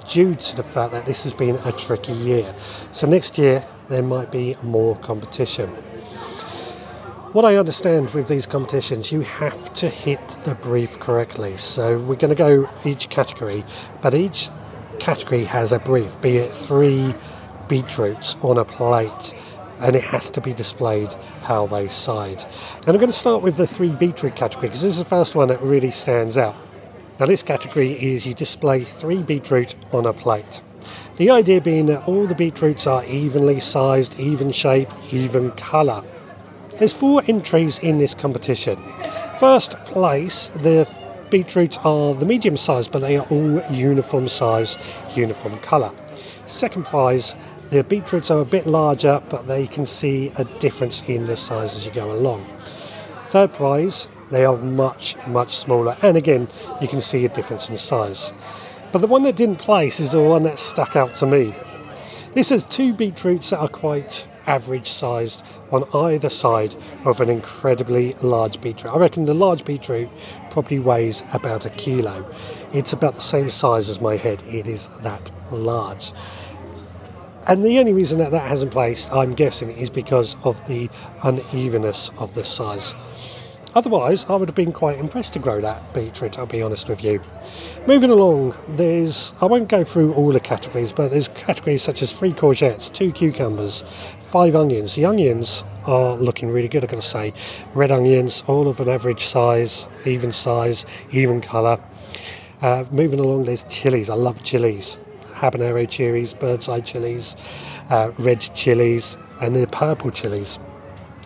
due 0.07 0.35
to 0.35 0.55
the 0.55 0.61
fact 0.61 0.91
that 0.91 1.07
this 1.07 1.23
has 1.23 1.33
been 1.33 1.55
a 1.65 1.71
tricky 1.71 2.13
year. 2.13 2.53
So, 2.91 3.07
next 3.07 3.39
year 3.39 3.63
there 3.89 4.03
might 4.03 4.31
be 4.31 4.57
more 4.61 4.95
competition. 4.97 5.69
What 7.31 7.45
I 7.45 7.55
understand 7.55 8.11
with 8.11 8.27
these 8.27 8.45
competitions, 8.45 9.11
you 9.11 9.21
have 9.21 9.73
to 9.73 9.89
hit 9.89 10.37
the 10.43 10.53
brief 10.53 10.99
correctly. 10.99 11.57
So, 11.57 11.97
we're 11.97 12.17
going 12.17 12.29
to 12.29 12.35
go 12.35 12.69
each 12.85 13.09
category, 13.09 13.65
but 14.03 14.13
each 14.13 14.51
category 14.99 15.45
has 15.45 15.71
a 15.71 15.79
brief, 15.79 16.21
be 16.21 16.37
it 16.37 16.55
three 16.55 17.15
beetroots 17.67 18.35
on 18.43 18.59
a 18.59 18.65
plate 18.65 19.33
and 19.83 19.97
it 19.97 20.01
has 20.01 20.29
to 20.31 20.41
be 20.41 20.53
displayed 20.53 21.13
how 21.41 21.67
they 21.67 21.89
side. 21.89 22.43
And 22.77 22.89
I'm 22.89 22.95
going 22.95 23.07
to 23.07 23.11
start 23.11 23.43
with 23.43 23.57
the 23.57 23.67
three 23.67 23.91
beetroot 23.91 24.35
category 24.35 24.69
because 24.69 24.81
this 24.81 24.93
is 24.93 24.99
the 24.99 25.05
first 25.05 25.35
one 25.35 25.49
that 25.49 25.61
really 25.61 25.91
stands 25.91 26.37
out. 26.37 26.55
Now, 27.19 27.25
this 27.25 27.43
category 27.43 27.91
is 27.91 28.25
you 28.25 28.33
display 28.33 28.85
three 28.85 29.21
beetroot 29.21 29.75
on 29.91 30.05
a 30.05 30.13
plate. 30.13 30.61
The 31.17 31.29
idea 31.29 31.61
being 31.61 31.85
that 31.87 32.07
all 32.07 32.25
the 32.25 32.33
beetroots 32.33 32.87
are 32.87 33.05
evenly 33.05 33.59
sized, 33.59 34.17
even 34.19 34.51
shape, 34.51 34.89
even 35.11 35.51
colour. 35.51 36.03
There's 36.79 36.93
four 36.93 37.21
entries 37.27 37.77
in 37.79 37.97
this 37.97 38.15
competition. 38.15 38.77
First 39.37 39.73
place, 39.85 40.47
the 40.47 40.91
beetroots 41.29 41.77
are 41.83 42.13
the 42.13 42.25
medium 42.25 42.57
size, 42.57 42.87
but 42.87 42.99
they 42.99 43.17
are 43.17 43.27
all 43.29 43.61
uniform 43.69 44.27
size, 44.27 44.77
uniform 45.15 45.59
colour. 45.59 45.91
Second 46.45 46.85
prize, 46.85 47.35
the 47.73 47.83
beetroots 47.83 48.29
are 48.29 48.39
a 48.39 48.45
bit 48.45 48.67
larger, 48.67 49.19
but 49.29 49.47
they 49.47 49.65
can 49.65 49.83
see 49.83 50.31
a 50.37 50.45
difference 50.59 51.01
in 51.07 51.25
the 51.25 51.35
size 51.35 51.75
as 51.75 51.87
you 51.87 51.91
go 51.91 52.11
along. 52.11 52.45
Third 53.25 53.51
prize, 53.51 54.07
they 54.29 54.45
are 54.45 54.57
much, 54.57 55.17
much 55.25 55.55
smaller, 55.55 55.97
and 56.03 56.15
again, 56.15 56.47
you 56.79 56.87
can 56.87 57.01
see 57.01 57.25
a 57.25 57.29
difference 57.29 57.71
in 57.71 57.77
size. 57.77 58.31
But 58.91 58.99
the 58.99 59.07
one 59.07 59.23
that 59.23 59.35
didn't 59.35 59.55
place 59.55 59.99
is 59.99 60.11
the 60.11 60.21
one 60.21 60.43
that 60.43 60.59
stuck 60.59 60.95
out 60.95 61.15
to 61.15 61.25
me. 61.25 61.55
This 62.35 62.49
has 62.49 62.63
two 62.63 62.93
beetroots 62.93 63.49
that 63.49 63.57
are 63.57 63.67
quite 63.67 64.27
average 64.45 64.87
sized 64.87 65.43
on 65.71 65.83
either 65.95 66.29
side 66.29 66.75
of 67.05 67.21
an 67.21 67.29
incredibly 67.29 68.13
large 68.21 68.61
beetroot. 68.61 68.93
I 68.93 68.97
reckon 68.97 69.25
the 69.25 69.33
large 69.33 69.65
beetroot 69.65 70.09
probably 70.51 70.77
weighs 70.77 71.23
about 71.33 71.65
a 71.65 71.71
kilo. 71.71 72.31
It's 72.71 72.93
about 72.93 73.15
the 73.15 73.21
same 73.21 73.49
size 73.49 73.89
as 73.89 73.99
my 73.99 74.17
head, 74.17 74.43
it 74.47 74.67
is 74.67 74.89
that 75.01 75.31
large. 75.51 76.11
And 77.45 77.63
the 77.63 77.77
only 77.79 77.91
reason 77.91 78.19
that 78.19 78.31
that 78.31 78.47
hasn't 78.47 78.71
placed, 78.71 79.11
I'm 79.11 79.33
guessing, 79.33 79.71
is 79.71 79.89
because 79.89 80.37
of 80.43 80.65
the 80.67 80.89
unevenness 81.23 82.09
of 82.17 82.33
the 82.33 82.45
size. 82.45 82.95
Otherwise, 83.75 84.25
I 84.29 84.35
would 84.35 84.47
have 84.47 84.55
been 84.55 84.71
quite 84.71 84.97
impressed 84.97 85.33
to 85.33 85.39
grow 85.39 85.59
that 85.59 85.93
beetroot, 85.93 86.39
I'll 86.39 86.45
be 86.45 86.61
honest 86.61 86.87
with 86.87 87.03
you. 87.03 87.21
Moving 87.85 88.11
along, 88.11 88.55
there's, 88.69 89.33
I 89.41 89.45
won't 89.45 89.67
go 89.67 89.83
through 89.83 90.13
all 90.13 90.31
the 90.31 90.39
categories, 90.39 90.93
but 90.93 91.09
there's 91.09 91.27
categories 91.29 91.81
such 91.81 92.01
as 92.01 92.17
three 92.17 92.31
courgettes, 92.31 92.93
two 92.93 93.11
cucumbers, 93.11 93.83
five 94.29 94.55
onions. 94.55 94.95
The 94.95 95.05
onions 95.05 95.65
are 95.85 96.15
looking 96.15 96.49
really 96.49 96.69
good, 96.69 96.83
I've 96.83 96.91
got 96.91 97.01
to 97.01 97.07
say. 97.07 97.33
Red 97.73 97.91
onions, 97.91 98.43
all 98.47 98.69
of 98.69 98.79
an 98.79 98.87
average 98.87 99.25
size, 99.25 99.89
even 100.05 100.31
size, 100.31 100.85
even 101.11 101.41
colour. 101.41 101.79
Uh, 102.61 102.85
moving 102.91 103.19
along, 103.19 103.45
there's 103.45 103.65
chilies. 103.65 104.09
I 104.09 104.15
love 104.15 104.43
chilies 104.43 104.97
habanero 105.43 105.89
chilies, 105.89 106.33
bird's 106.33 106.69
eye 106.69 106.79
chilies, 106.79 107.35
uh, 107.89 108.11
red 108.17 108.39
chilies, 108.39 109.17
and 109.41 109.55
the 109.55 109.67
purple 109.67 110.09
chilies. 110.09 110.57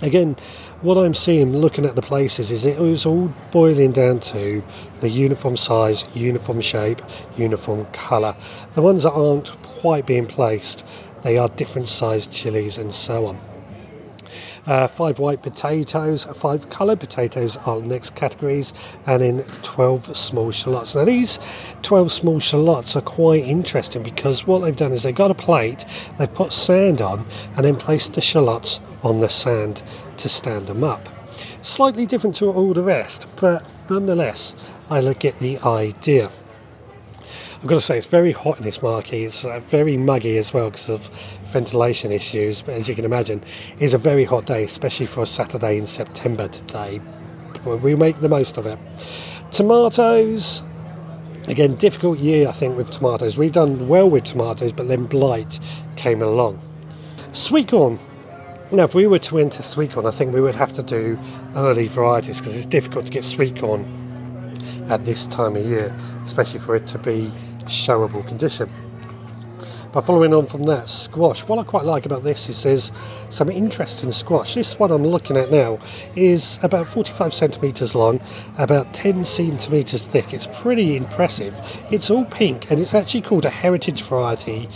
Again, 0.02 0.36
what 0.82 0.98
I'm 0.98 1.14
seeing 1.14 1.54
looking 1.54 1.86
at 1.86 1.96
the 1.96 2.02
places 2.02 2.52
is 2.52 2.66
it 2.66 2.80
was 2.80 3.06
all 3.06 3.32
boiling 3.52 3.92
down 3.92 4.20
to 4.32 4.64
the 5.02 5.10
uniform 5.10 5.56
size, 5.56 6.06
uniform 6.16 6.62
shape, 6.62 7.02
uniform 7.36 7.86
colour. 7.94 8.36
The 8.74 8.82
ones 8.82 9.04
that 9.04 9.12
aren't 9.12 9.50
quite 9.64 10.08
being 10.08 10.26
placed, 10.26 10.84
they 11.22 11.38
are 11.38 11.50
different 11.50 11.88
sized 11.88 12.32
chilies 12.32 12.78
and 12.78 12.94
so 12.94 13.26
on. 13.28 13.40
Uh, 14.68 14.86
five 14.86 15.18
white 15.18 15.42
potatoes, 15.42 16.26
five 16.26 16.70
coloured 16.70 17.00
potatoes 17.00 17.56
are 17.66 17.80
the 17.80 17.88
next 17.88 18.16
categories, 18.16 18.74
and 19.06 19.22
then 19.22 19.44
12 19.64 20.16
small 20.16 20.52
shallots. 20.52 20.94
Now, 20.94 21.06
these 21.06 21.40
12 21.84 22.12
small 22.12 22.42
shallots 22.42 22.98
are 22.98 23.02
quite 23.02 23.46
interesting 23.46 24.04
because 24.04 24.46
what 24.46 24.60
they've 24.60 24.76
done 24.76 24.92
is 24.92 25.04
they've 25.04 25.16
got 25.16 25.32
a 25.32 25.36
plate, 25.36 25.86
they've 26.18 26.34
put 26.34 26.52
sand 26.52 27.02
on, 27.02 27.26
and 27.56 27.66
then 27.66 27.78
placed 27.78 28.14
the 28.14 28.22
shallots 28.22 28.82
on 29.04 29.22
the 29.22 29.30
sand 29.30 29.84
to 30.18 30.28
stand 30.28 30.68
them 30.68 30.84
up. 30.84 31.08
Slightly 31.62 32.06
different 32.06 32.36
to 32.36 32.52
all 32.52 32.74
the 32.74 32.84
rest, 32.84 33.26
but 33.38 33.66
nonetheless, 33.90 34.54
I 34.90 35.00
at 35.00 35.40
the 35.40 35.60
idea. 35.60 36.30
I've 37.58 37.66
got 37.66 37.76
to 37.76 37.82
say, 37.82 37.98
it's 37.98 38.06
very 38.06 38.32
hot 38.32 38.60
in 38.60 38.64
this 38.64 38.84
market. 38.84 39.16
It's 39.16 39.44
uh, 39.44 39.60
very 39.62 39.98
muggy 39.98 40.38
as 40.38 40.54
well 40.54 40.70
because 40.70 40.90
of 40.90 41.08
ventilation 41.46 42.12
issues. 42.12 42.62
But 42.62 42.76
as 42.76 42.88
you 42.88 42.94
can 42.94 43.04
imagine, 43.04 43.44
it's 43.80 43.96
a 43.96 43.98
very 43.98 44.26
hot 44.26 44.46
day, 44.46 44.64
especially 44.64 45.08
for 45.08 45.22
a 45.22 45.26
Saturday 45.26 45.80
in 45.80 45.88
September 45.88 46.48
today. 46.48 47.02
But 47.64 47.82
we 47.82 47.96
make 47.96 48.20
the 48.20 48.30
most 48.30 48.58
of 48.58 48.68
it. 48.68 48.78
Tomatoes, 49.50 50.62
again, 51.48 51.74
difficult 51.78 52.20
year 52.20 52.48
I 52.48 52.52
think 52.52 52.78
with 52.78 52.92
tomatoes. 52.92 53.38
We've 53.38 53.52
done 53.52 53.88
well 53.88 54.08
with 54.08 54.26
tomatoes, 54.26 54.72
but 54.72 54.88
then 54.88 55.08
blight 55.08 55.60
came 55.96 56.22
along. 56.22 56.62
Sweet 57.32 57.70
corn. 57.70 57.98
Now, 58.72 58.84
if 58.84 58.94
we 58.94 59.08
were 59.08 59.20
to 59.20 59.40
enter 59.40 59.64
sweet 59.64 59.94
corn, 59.94 60.06
I 60.06 60.12
think 60.12 60.32
we 60.32 60.42
would 60.42 60.56
have 60.56 60.74
to 60.74 60.84
do 60.84 61.18
early 61.56 61.88
varieties 61.88 62.40
because 62.40 62.56
it's 62.56 62.68
difficult 62.68 63.08
to 63.08 63.12
get 63.12 63.24
sweet 63.24 63.58
corn 63.58 63.84
at 64.90 65.06
this 65.06 65.26
time 65.26 65.56
of 65.56 65.66
year, 65.66 65.96
especially 66.24 66.60
for 66.60 66.76
it 66.76 66.86
to 66.88 67.00
be 67.00 67.32
showable 67.68 68.26
condition. 68.28 68.70
But 69.94 70.02
following 70.02 70.34
on 70.34 70.46
from 70.46 70.64
that, 70.64 70.90
squash. 70.90 71.42
What 71.48 71.60
I 71.60 71.64
quite 71.64 71.86
like 71.86 72.06
about 72.06 72.24
this 72.24 72.50
is 72.50 72.62
there's 72.62 72.92
some 73.30 73.50
interesting 73.50 74.12
squash. 74.12 74.54
This 74.54 74.78
one 74.78 74.92
I'm 74.92 75.04
looking 75.04 75.38
at 75.38 75.50
now 75.50 75.80
is 76.16 76.60
about 76.62 76.88
45 76.88 77.34
centimetres 77.34 77.96
long, 77.96 78.20
about 78.58 78.94
10 78.94 79.24
centimetres 79.24 80.04
thick. 80.04 80.34
It's 80.34 80.48
pretty 80.48 80.98
impressive. 80.98 81.60
It's 81.90 82.12
all 82.12 82.26
pink 82.26 82.70
and 82.70 82.80
it's 82.80 82.94
actually 82.94 83.22
called 83.22 83.46
a 83.46 83.50
heritage 83.50 84.04
variety 84.04 84.70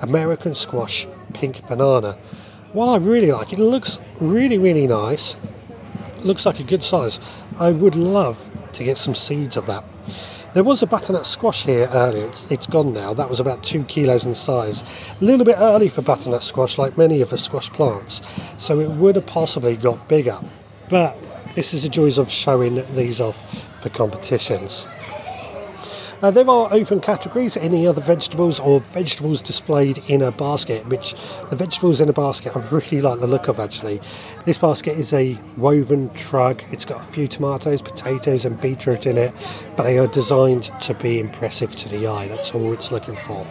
American 0.00 0.54
squash 0.54 1.06
pink 1.34 1.66
banana. 1.68 2.16
What 2.72 2.88
I 2.88 2.96
really 2.96 3.30
like, 3.30 3.52
it 3.52 3.60
looks 3.60 4.00
really, 4.20 4.58
really 4.58 4.86
nice. 4.86 5.36
looks 6.24 6.46
like 6.46 6.58
a 6.58 6.64
good 6.64 6.82
size. 6.82 7.20
I 7.60 7.70
would 7.70 7.94
love 7.94 8.48
to 8.72 8.82
get 8.82 8.96
some 8.96 9.14
seeds 9.14 9.56
of 9.56 9.66
that. 9.66 9.84
There 10.54 10.62
was 10.62 10.84
a 10.84 10.86
butternut 10.86 11.26
squash 11.26 11.64
here 11.64 11.88
earlier, 11.92 12.26
it's, 12.26 12.48
it's 12.48 12.68
gone 12.68 12.94
now. 12.94 13.12
That 13.12 13.28
was 13.28 13.40
about 13.40 13.64
two 13.64 13.82
kilos 13.82 14.24
in 14.24 14.34
size. 14.34 14.84
A 15.20 15.24
little 15.24 15.44
bit 15.44 15.56
early 15.58 15.88
for 15.88 16.00
butternut 16.00 16.44
squash, 16.44 16.78
like 16.78 16.96
many 16.96 17.20
of 17.20 17.30
the 17.30 17.38
squash 17.38 17.68
plants, 17.70 18.22
so 18.56 18.78
it 18.78 18.88
would 18.88 19.16
have 19.16 19.26
possibly 19.26 19.76
got 19.76 20.08
bigger. 20.08 20.38
But 20.88 21.18
this 21.56 21.74
is 21.74 21.82
the 21.82 21.88
joys 21.88 22.18
of 22.18 22.30
showing 22.30 22.84
these 22.94 23.20
off 23.20 23.36
for 23.80 23.88
competitions. 23.88 24.86
Uh, 26.24 26.30
there 26.30 26.48
are 26.48 26.72
open 26.72 27.02
categories, 27.02 27.54
any 27.58 27.86
other 27.86 28.00
vegetables 28.00 28.58
or 28.58 28.80
vegetables 28.80 29.42
displayed 29.42 30.02
in 30.08 30.22
a 30.22 30.32
basket, 30.32 30.86
which 30.86 31.14
the 31.50 31.56
vegetables 31.56 32.00
in 32.00 32.08
a 32.08 32.14
basket 32.14 32.56
I 32.56 32.66
really 32.70 33.02
like 33.02 33.20
the 33.20 33.26
look 33.26 33.46
of 33.46 33.60
actually. 33.60 34.00
This 34.46 34.56
basket 34.56 34.96
is 34.96 35.12
a 35.12 35.38
woven 35.58 36.08
trug, 36.14 36.64
it's 36.72 36.86
got 36.86 37.02
a 37.02 37.04
few 37.04 37.28
tomatoes, 37.28 37.82
potatoes, 37.82 38.46
and 38.46 38.58
beetroot 38.58 39.04
in 39.04 39.18
it, 39.18 39.34
but 39.76 39.82
they 39.82 39.98
are 39.98 40.06
designed 40.06 40.70
to 40.80 40.94
be 40.94 41.20
impressive 41.20 41.76
to 41.76 41.90
the 41.90 42.06
eye, 42.06 42.26
that's 42.28 42.54
all 42.54 42.72
it's 42.72 42.90
looking 42.90 43.16
for. 43.16 43.46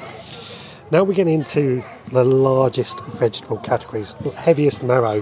Now 0.89 1.03
we 1.03 1.13
get 1.13 1.27
into 1.27 1.83
the 2.07 2.23
largest 2.23 3.05
vegetable 3.05 3.57
categories, 3.57 4.15
heaviest 4.35 4.81
marrow 4.81 5.21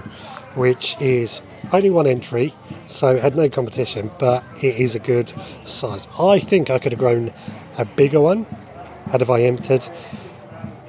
which 0.54 0.98
is 1.00 1.42
only 1.72 1.90
one 1.90 2.06
entry, 2.06 2.54
so 2.86 3.18
had 3.18 3.36
no 3.36 3.48
competition, 3.48 4.10
but 4.18 4.42
it 4.60 4.76
is 4.76 4.94
a 4.94 4.98
good 4.98 5.32
size. 5.64 6.08
I 6.18 6.38
think 6.38 6.70
I 6.70 6.78
could 6.78 6.92
have 6.92 6.98
grown 6.98 7.32
a 7.78 7.84
bigger 7.84 8.20
one 8.20 8.44
had 9.10 9.28
I 9.28 9.42
entered, 9.42 9.88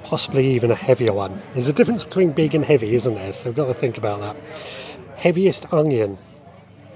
possibly 0.04 0.48
even 0.48 0.72
a 0.72 0.76
heavier 0.76 1.14
one. 1.14 1.42
There's 1.54 1.68
a 1.68 1.74
difference 1.74 2.04
between 2.04 2.32
big 2.32 2.56
and 2.56 2.64
heavy, 2.64 2.96
isn't 2.96 3.14
there? 3.14 3.34
So 3.34 3.50
we've 3.50 3.56
got 3.56 3.68
to 3.68 3.74
think 3.74 3.98
about 3.98 4.20
that. 4.22 4.36
Heaviest 5.18 5.72
onion. 5.74 6.18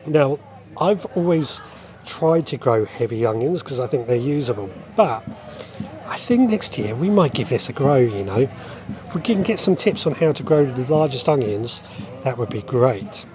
Now, 0.05 0.39
I've 0.79 1.05
always 1.17 1.59
tried 2.05 2.47
to 2.47 2.57
grow 2.57 2.85
heavy 2.85 3.25
onions 3.25 3.61
because 3.61 3.79
I 3.79 3.87
think 3.87 4.07
they're 4.07 4.15
usable, 4.15 4.69
but 4.95 5.23
I 6.07 6.15
think 6.17 6.49
next 6.49 6.77
year 6.77 6.95
we 6.95 7.09
might 7.09 7.33
give 7.33 7.49
this 7.49 7.67
a 7.67 7.73
grow, 7.73 7.97
you 7.97 8.23
know. 8.23 8.49
If 9.05 9.15
we 9.15 9.21
can 9.21 9.43
get 9.43 9.59
some 9.59 9.75
tips 9.75 10.07
on 10.07 10.13
how 10.13 10.31
to 10.31 10.43
grow 10.43 10.65
the 10.65 10.93
largest 10.93 11.27
onions, 11.27 11.81
that 12.23 12.37
would 12.37 12.49
be 12.49 12.61
great. 12.61 13.25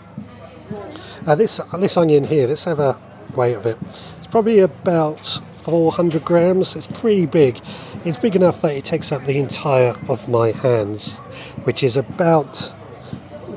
Uh, 1.24 1.36
this, 1.36 1.60
this 1.78 1.96
onion 1.96 2.24
here, 2.24 2.48
let's 2.48 2.64
have 2.64 2.80
a 2.80 2.98
weight 3.36 3.54
of 3.54 3.64
it. 3.64 3.78
It's 4.18 4.26
probably 4.26 4.58
about 4.58 5.24
400 5.52 6.24
grams. 6.24 6.74
It's 6.74 6.88
pretty 6.88 7.26
big. 7.26 7.60
It's 8.04 8.18
big 8.18 8.34
enough 8.34 8.60
that 8.62 8.72
it 8.72 8.84
takes 8.84 9.12
up 9.12 9.24
the 9.24 9.38
entire 9.38 9.94
of 10.08 10.28
my 10.28 10.50
hands, 10.50 11.18
which 11.62 11.84
is 11.84 11.96
about 11.96 12.74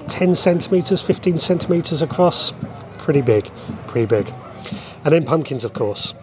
10 0.07 0.35
centimeters, 0.35 1.01
15 1.01 1.39
centimeters 1.39 2.03
across. 2.03 2.53
Pretty 2.99 3.21
big, 3.21 3.49
pretty 3.87 4.05
big. 4.05 4.31
And 5.03 5.13
then 5.13 5.25
pumpkins, 5.25 5.63
of 5.63 5.73
course. 5.73 6.13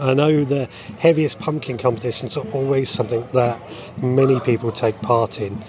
I 0.00 0.14
know 0.14 0.42
the 0.42 0.70
heaviest 0.98 1.38
pumpkin 1.38 1.76
competitions 1.76 2.36
are 2.38 2.46
always 2.52 2.88
something 2.88 3.28
that 3.34 3.60
many 3.98 4.40
people 4.40 4.72
take 4.72 4.98
part 5.02 5.38
in. 5.38 5.62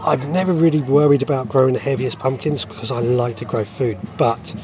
I've 0.00 0.28
never 0.28 0.52
really 0.52 0.82
worried 0.82 1.22
about 1.22 1.48
growing 1.48 1.74
the 1.74 1.80
heaviest 1.80 2.18
pumpkins 2.18 2.64
because 2.64 2.90
I 2.90 3.00
like 3.00 3.36
to 3.36 3.44
grow 3.44 3.64
food, 3.64 3.98
but 4.16 4.54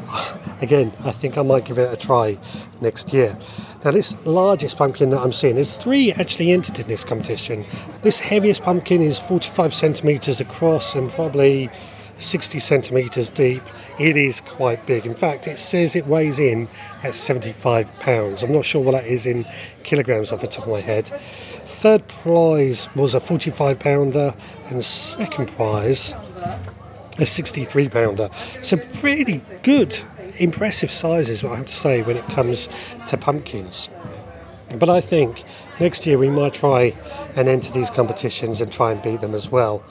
again, 0.60 0.92
I 1.04 1.12
think 1.12 1.38
I 1.38 1.42
might 1.42 1.64
give 1.64 1.78
it 1.78 1.92
a 1.92 1.96
try 1.96 2.38
next 2.80 3.12
year. 3.12 3.36
Now, 3.84 3.90
this 3.92 4.16
largest 4.26 4.76
pumpkin 4.76 5.10
that 5.10 5.20
I'm 5.20 5.32
seeing, 5.32 5.54
there's 5.54 5.72
three 5.72 6.12
actually 6.12 6.50
entered 6.50 6.78
in 6.78 6.86
this 6.86 7.04
competition. 7.04 7.64
This 8.02 8.18
heaviest 8.18 8.62
pumpkin 8.62 9.00
is 9.00 9.18
45 9.18 9.72
centimetres 9.72 10.40
across 10.40 10.94
and 10.94 11.10
probably 11.10 11.70
60 12.18 12.58
centimetres 12.60 13.30
deep. 13.30 13.62
It 13.98 14.16
is 14.16 14.40
quite 14.40 14.84
big. 14.86 15.06
In 15.06 15.14
fact, 15.14 15.46
it 15.46 15.58
says 15.58 15.94
it 15.94 16.06
weighs 16.06 16.38
in 16.38 16.68
at 17.02 17.14
75 17.14 17.98
pounds. 18.00 18.42
I'm 18.42 18.52
not 18.52 18.64
sure 18.64 18.82
what 18.82 18.92
that 18.92 19.06
is 19.06 19.26
in 19.26 19.46
kilograms 19.82 20.32
off 20.32 20.40
the 20.40 20.46
top 20.46 20.64
of 20.66 20.72
my 20.72 20.80
head. 20.80 21.10
Third 21.86 22.08
prize 22.08 22.88
was 22.96 23.14
a 23.14 23.20
45 23.20 23.78
pounder, 23.78 24.34
and 24.70 24.84
second 24.84 25.46
prize 25.46 26.16
a 27.16 27.24
63 27.24 27.88
pounder. 27.88 28.28
So, 28.60 28.80
really 29.04 29.40
good, 29.62 29.96
impressive 30.38 30.90
sizes, 30.90 31.44
I 31.44 31.54
have 31.54 31.66
to 31.66 31.72
say, 31.72 32.02
when 32.02 32.16
it 32.16 32.24
comes 32.24 32.68
to 33.06 33.16
pumpkins. 33.16 33.88
But 34.76 34.90
I 34.90 35.00
think 35.00 35.44
next 35.78 36.08
year 36.08 36.18
we 36.18 36.28
might 36.28 36.54
try 36.54 36.92
and 37.36 37.46
enter 37.46 37.70
these 37.70 37.90
competitions 37.90 38.60
and 38.60 38.72
try 38.72 38.90
and 38.90 39.00
beat 39.00 39.20
them 39.20 39.32
as 39.32 39.52
well. 39.52 39.84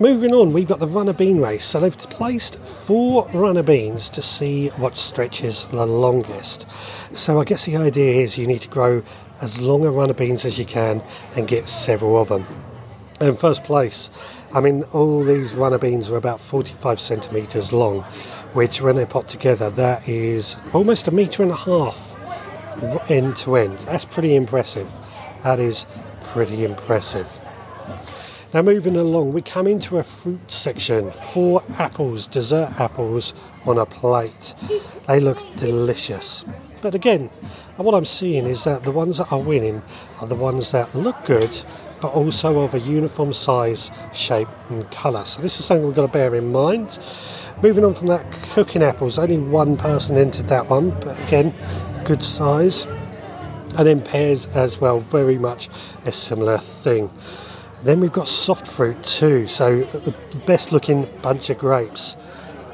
Moving 0.00 0.34
on, 0.34 0.52
we've 0.52 0.68
got 0.68 0.80
the 0.80 0.86
runner 0.86 1.14
bean 1.14 1.40
race. 1.40 1.64
So 1.64 1.80
they've 1.80 1.96
placed 1.96 2.58
four 2.58 3.26
runner 3.32 3.62
beans 3.62 4.10
to 4.10 4.20
see 4.20 4.68
what 4.76 4.98
stretches 4.98 5.64
the 5.64 5.86
longest. 5.86 6.66
So 7.14 7.40
I 7.40 7.44
guess 7.44 7.64
the 7.64 7.78
idea 7.78 8.22
is 8.22 8.36
you 8.36 8.46
need 8.46 8.60
to 8.60 8.68
grow 8.68 9.02
as 9.40 9.60
long 9.60 9.84
a 9.84 9.90
runner 9.90 10.14
beans 10.14 10.44
as 10.44 10.58
you 10.58 10.64
can 10.64 11.02
and 11.36 11.48
get 11.48 11.68
several 11.68 12.20
of 12.20 12.28
them. 12.28 12.46
In 13.20 13.36
first 13.36 13.64
place, 13.64 14.10
I 14.52 14.60
mean, 14.60 14.82
all 14.92 15.22
these 15.22 15.54
runner 15.54 15.78
beans 15.78 16.10
are 16.10 16.16
about 16.16 16.40
45 16.40 16.98
centimetres 16.98 17.72
long, 17.72 18.02
which 18.54 18.80
when 18.80 18.96
they're 18.96 19.06
put 19.06 19.28
together, 19.28 19.70
that 19.70 20.08
is 20.08 20.56
almost 20.72 21.06
a 21.06 21.10
metre 21.10 21.42
and 21.42 21.52
a 21.52 21.56
half 21.56 22.16
end 23.10 23.36
to 23.36 23.56
end. 23.56 23.78
That's 23.80 24.04
pretty 24.04 24.34
impressive. 24.34 24.90
That 25.42 25.60
is 25.60 25.86
pretty 26.24 26.64
impressive. 26.64 27.42
Now, 28.52 28.62
moving 28.62 28.96
along, 28.96 29.32
we 29.32 29.42
come 29.42 29.68
into 29.68 29.98
a 29.98 30.02
fruit 30.02 30.50
section. 30.50 31.12
Four 31.12 31.62
apples, 31.78 32.26
dessert 32.26 32.80
apples 32.80 33.32
on 33.64 33.78
a 33.78 33.86
plate. 33.86 34.56
They 35.06 35.20
look 35.20 35.38
delicious. 35.54 36.44
But 36.82 36.96
again, 36.96 37.30
what 37.84 37.94
I'm 37.94 38.04
seeing 38.04 38.46
is 38.46 38.64
that 38.64 38.82
the 38.82 38.90
ones 38.90 39.18
that 39.18 39.32
are 39.32 39.38
winning 39.38 39.82
are 40.20 40.26
the 40.26 40.34
ones 40.34 40.70
that 40.72 40.94
look 40.94 41.24
good, 41.24 41.62
but 42.00 42.08
also 42.08 42.60
of 42.60 42.74
a 42.74 42.78
uniform 42.78 43.32
size, 43.32 43.90
shape, 44.12 44.48
and 44.68 44.90
colour. 44.90 45.24
So, 45.24 45.40
this 45.42 45.58
is 45.58 45.66
something 45.66 45.86
we've 45.86 45.96
got 45.96 46.06
to 46.06 46.12
bear 46.12 46.34
in 46.34 46.52
mind. 46.52 46.98
Moving 47.62 47.84
on 47.84 47.94
from 47.94 48.08
that, 48.08 48.30
cooking 48.54 48.82
apples. 48.82 49.18
Only 49.18 49.38
one 49.38 49.76
person 49.76 50.16
entered 50.16 50.48
that 50.48 50.68
one, 50.68 50.90
but 51.00 51.18
again, 51.26 51.54
good 52.04 52.22
size. 52.22 52.86
And 53.76 53.86
then 53.86 54.02
pears 54.02 54.46
as 54.48 54.80
well, 54.80 55.00
very 55.00 55.38
much 55.38 55.68
a 56.04 56.12
similar 56.12 56.58
thing. 56.58 57.10
Then 57.82 58.00
we've 58.00 58.12
got 58.12 58.28
soft 58.28 58.66
fruit 58.66 59.02
too, 59.02 59.46
so 59.46 59.82
the 59.84 60.14
best 60.46 60.70
looking 60.70 61.08
bunch 61.22 61.48
of 61.48 61.58
grapes, 61.58 62.14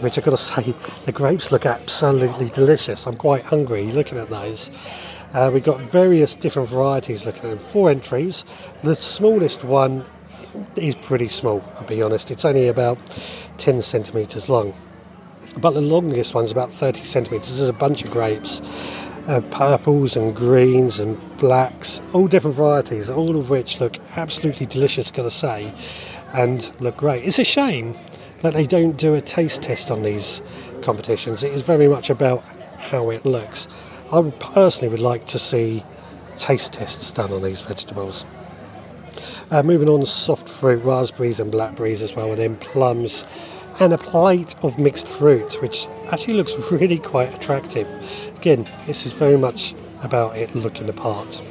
which 0.00 0.18
I've 0.18 0.24
got 0.24 0.32
to 0.32 0.37
say, 0.37 0.74
the 1.04 1.12
grapes 1.12 1.52
look 1.52 1.66
absolutely 1.66 2.48
delicious. 2.48 3.06
I'm 3.06 3.16
quite 3.16 3.44
hungry 3.44 3.85
looking 3.92 4.18
at 4.18 4.28
those. 4.30 4.70
Uh, 5.32 5.50
we've 5.52 5.64
got 5.64 5.80
various 5.80 6.35
different 6.35 6.68
varieties 6.68 7.26
looking 7.26 7.44
at 7.44 7.50
them, 7.50 7.59
four 7.59 7.90
entries. 7.90 8.44
The 8.82 8.94
smallest 8.94 9.64
one 9.64 10.04
is 10.76 10.94
pretty 10.94 11.28
small, 11.28 11.62
I'll 11.76 11.87
be 11.87 12.02
honest, 12.02 12.30
it's 12.30 12.44
only 12.44 12.68
about 12.68 12.98
10 13.59 13.82
centimetres 13.82 14.48
long. 14.48 14.74
But 15.59 15.72
the 15.72 15.80
longest 15.80 16.35
one's 16.35 16.52
about 16.52 16.70
30 16.70 17.02
centimetres. 17.02 17.59
There's 17.59 17.70
a 17.70 17.74
bunch 17.74 18.04
of 18.04 18.11
grapes 18.11 18.61
uh, 19.26 19.40
purples 19.50 20.16
and 20.16 20.35
greens 20.35 21.00
and 21.00 21.18
blacks, 21.38 22.00
all 22.12 22.28
different 22.28 22.56
varieties, 22.56 23.11
all 23.11 23.37
of 23.37 23.50
which 23.50 23.80
look 23.80 23.96
absolutely 24.16 24.66
delicious, 24.66 25.09
I've 25.09 25.14
gotta 25.14 25.30
say, 25.30 25.72
and 26.32 26.70
look 26.80 26.96
great. 26.96 27.24
It's 27.24 27.38
a 27.38 27.44
shame 27.44 27.94
that 28.42 28.53
they 28.53 28.66
don't 28.66 28.96
do 28.96 29.14
a 29.14 29.20
taste 29.20 29.62
test 29.62 29.90
on 29.90 30.03
these 30.03 30.42
competitions. 30.83 31.42
It 31.42 31.53
is 31.53 31.62
very 31.62 31.88
much 31.88 32.11
about 32.11 32.42
how 32.79 33.11
it 33.11 33.25
looks. 33.25 33.68
I 34.12 34.22
personally 34.38 34.88
would 34.88 35.01
like 35.01 35.27
to 35.29 35.38
see 35.38 35.83
taste 36.37 36.75
tests 36.75 37.11
done 37.11 37.33
on 37.33 37.42
these 37.42 37.61
vegetables. 37.61 38.25
Uh, 39.51 39.62
moving 39.62 39.88
on, 39.88 40.05
soft 40.05 40.49
fruit, 40.49 40.83
raspberries 40.85 41.40
and 41.40 41.51
blackberries 41.51 42.03
as 42.03 42.14
well, 42.14 42.31
and 42.31 42.38
then 42.38 42.57
plums 42.57 43.25
and 43.79 43.92
a 43.92 43.99
plate 43.99 44.55
of 44.62 44.79
mixed 44.79 45.07
fruit, 45.07 45.61
which 45.61 45.87
actually 46.11 46.35
looks 46.35 46.55
really 46.72 46.99
quite 46.99 47.35
attractive. 47.35 47.88
Again, 48.37 48.66
this 48.87 49.07
is 49.07 49.12
very 49.12 49.37
much 49.37 49.75
about 50.03 50.37
it 50.37 50.55
looking 50.55 50.87
the 50.87 50.92
part. 50.92 51.42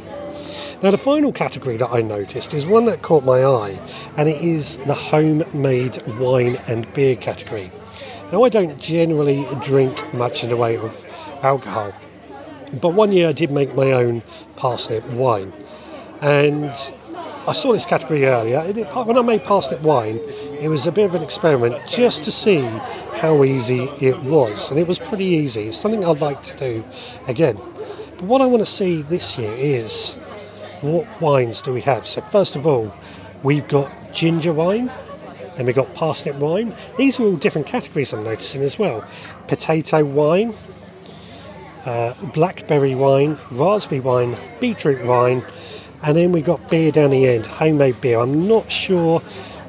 Now, 0.84 0.92
the 0.92 0.98
final 0.98 1.32
category 1.32 1.78
that 1.78 1.90
I 1.92 2.02
noticed 2.02 2.54
is 2.54 2.66
one 2.66 2.86
that 2.86 3.02
caught 3.02 3.24
my 3.24 3.44
eye, 3.44 3.80
and 4.18 4.30
it 4.30 4.42
is 4.44 4.78
the 4.80 4.94
homemade 4.94 6.06
wine 6.20 6.58
and 6.68 6.92
beer 6.94 7.16
category. 7.16 7.72
Now, 8.32 8.44
I 8.44 8.50
don't 8.50 8.80
generally 8.80 9.48
drink 9.64 10.14
much 10.14 10.44
in 10.44 10.50
the 10.50 10.58
way 10.58 10.78
of 10.78 11.06
alcohol, 11.42 11.94
but 12.82 12.90
one 12.90 13.12
year 13.14 13.30
I 13.30 13.32
did 13.32 13.52
make 13.52 13.74
my 13.74 13.94
own 13.94 14.22
parsnip 14.58 15.04
wine, 15.12 15.54
and 16.22 16.72
I 17.48 17.54
saw 17.54 17.72
this 17.72 17.86
category 17.86 18.26
earlier. 18.26 18.62
When 18.62 19.18
I 19.18 19.22
made 19.22 19.44
parsnip 19.44 19.82
wine, 19.82 20.20
it 20.60 20.68
was 20.68 20.86
a 20.88 20.92
bit 20.92 21.06
of 21.06 21.16
an 21.16 21.24
experiment 21.24 21.88
just 21.88 22.24
to 22.26 22.32
see 22.32 22.62
how 23.14 23.44
easy 23.44 23.86
it 24.02 24.20
was, 24.24 24.70
and 24.70 24.80
it 24.80 24.88
was 24.88 25.00
pretty 25.00 25.26
easy. 25.26 25.70
It's 25.70 25.80
something 25.80 26.04
I'd 26.04 26.22
like 26.22 26.44
to 26.44 26.58
do 26.58 26.84
again. 27.28 27.56
But 28.18 28.24
what 28.24 28.42
I 28.42 28.46
want 28.46 28.60
to 28.60 28.72
see 28.72 29.02
this 29.04 29.38
year 29.38 29.52
is 29.54 30.16
what 30.94 31.22
wines 31.22 31.62
do 31.62 31.72
we 31.72 31.82
have? 31.82 32.06
So, 32.06 32.22
first 32.22 32.56
of 32.56 32.66
all, 32.66 32.94
we've 33.44 33.68
got 33.68 33.92
ginger 34.14 34.54
wine 34.54 34.92
and 35.58 35.66
we've 35.66 35.76
got 35.76 35.94
parsnip 35.94 36.36
wine. 36.36 36.76
These 36.98 37.20
are 37.20 37.24
all 37.24 37.36
different 37.36 37.68
categories 37.68 38.14
I'm 38.14 38.24
noticing 38.24 38.62
as 38.62 38.78
well. 38.78 39.06
Potato 39.48 40.04
wine, 40.04 40.54
uh, 41.86 42.14
blackberry 42.34 42.96
wine, 42.96 43.38
raspberry 43.52 44.02
wine, 44.02 44.38
beetroot 44.60 45.06
wine, 45.06 45.44
and 46.04 46.18
then 46.18 46.32
we've 46.32 46.46
got 46.46 46.70
beer 46.70 46.92
down 46.92 47.12
the 47.12 47.28
end, 47.28 47.48
homemade 47.48 48.00
beer. 48.02 48.20
I'm 48.20 48.48
not 48.48 48.72
sure 48.72 49.20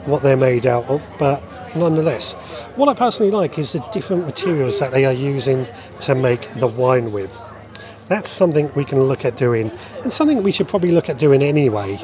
what 0.07 0.23
they're 0.23 0.37
made 0.37 0.67
out 0.67 0.85
of, 0.85 1.09
but 1.19 1.43
nonetheless. 1.77 2.33
What 2.77 2.89
I 2.89 2.95
personally 2.95 3.31
like 3.31 3.59
is 3.59 3.73
the 3.73 3.81
different 3.93 4.27
materials 4.27 4.79
that 4.81 4.93
they 4.93 5.05
are 5.05 5.13
using 5.13 5.67
to 6.01 6.15
make 6.15 6.53
the 6.55 6.67
wine 6.67 7.13
with. 7.13 7.39
That's 8.09 8.31
something 8.31 8.71
we 8.75 8.85
can 8.85 9.03
look 9.03 9.25
at 9.25 9.37
doing, 9.37 9.73
and 10.03 10.13
something 10.13 10.43
we 10.43 10.53
should 10.53 10.69
probably 10.69 10.93
look 10.93 11.09
at 11.09 11.19
doing 11.19 11.43
anyway. 11.43 11.99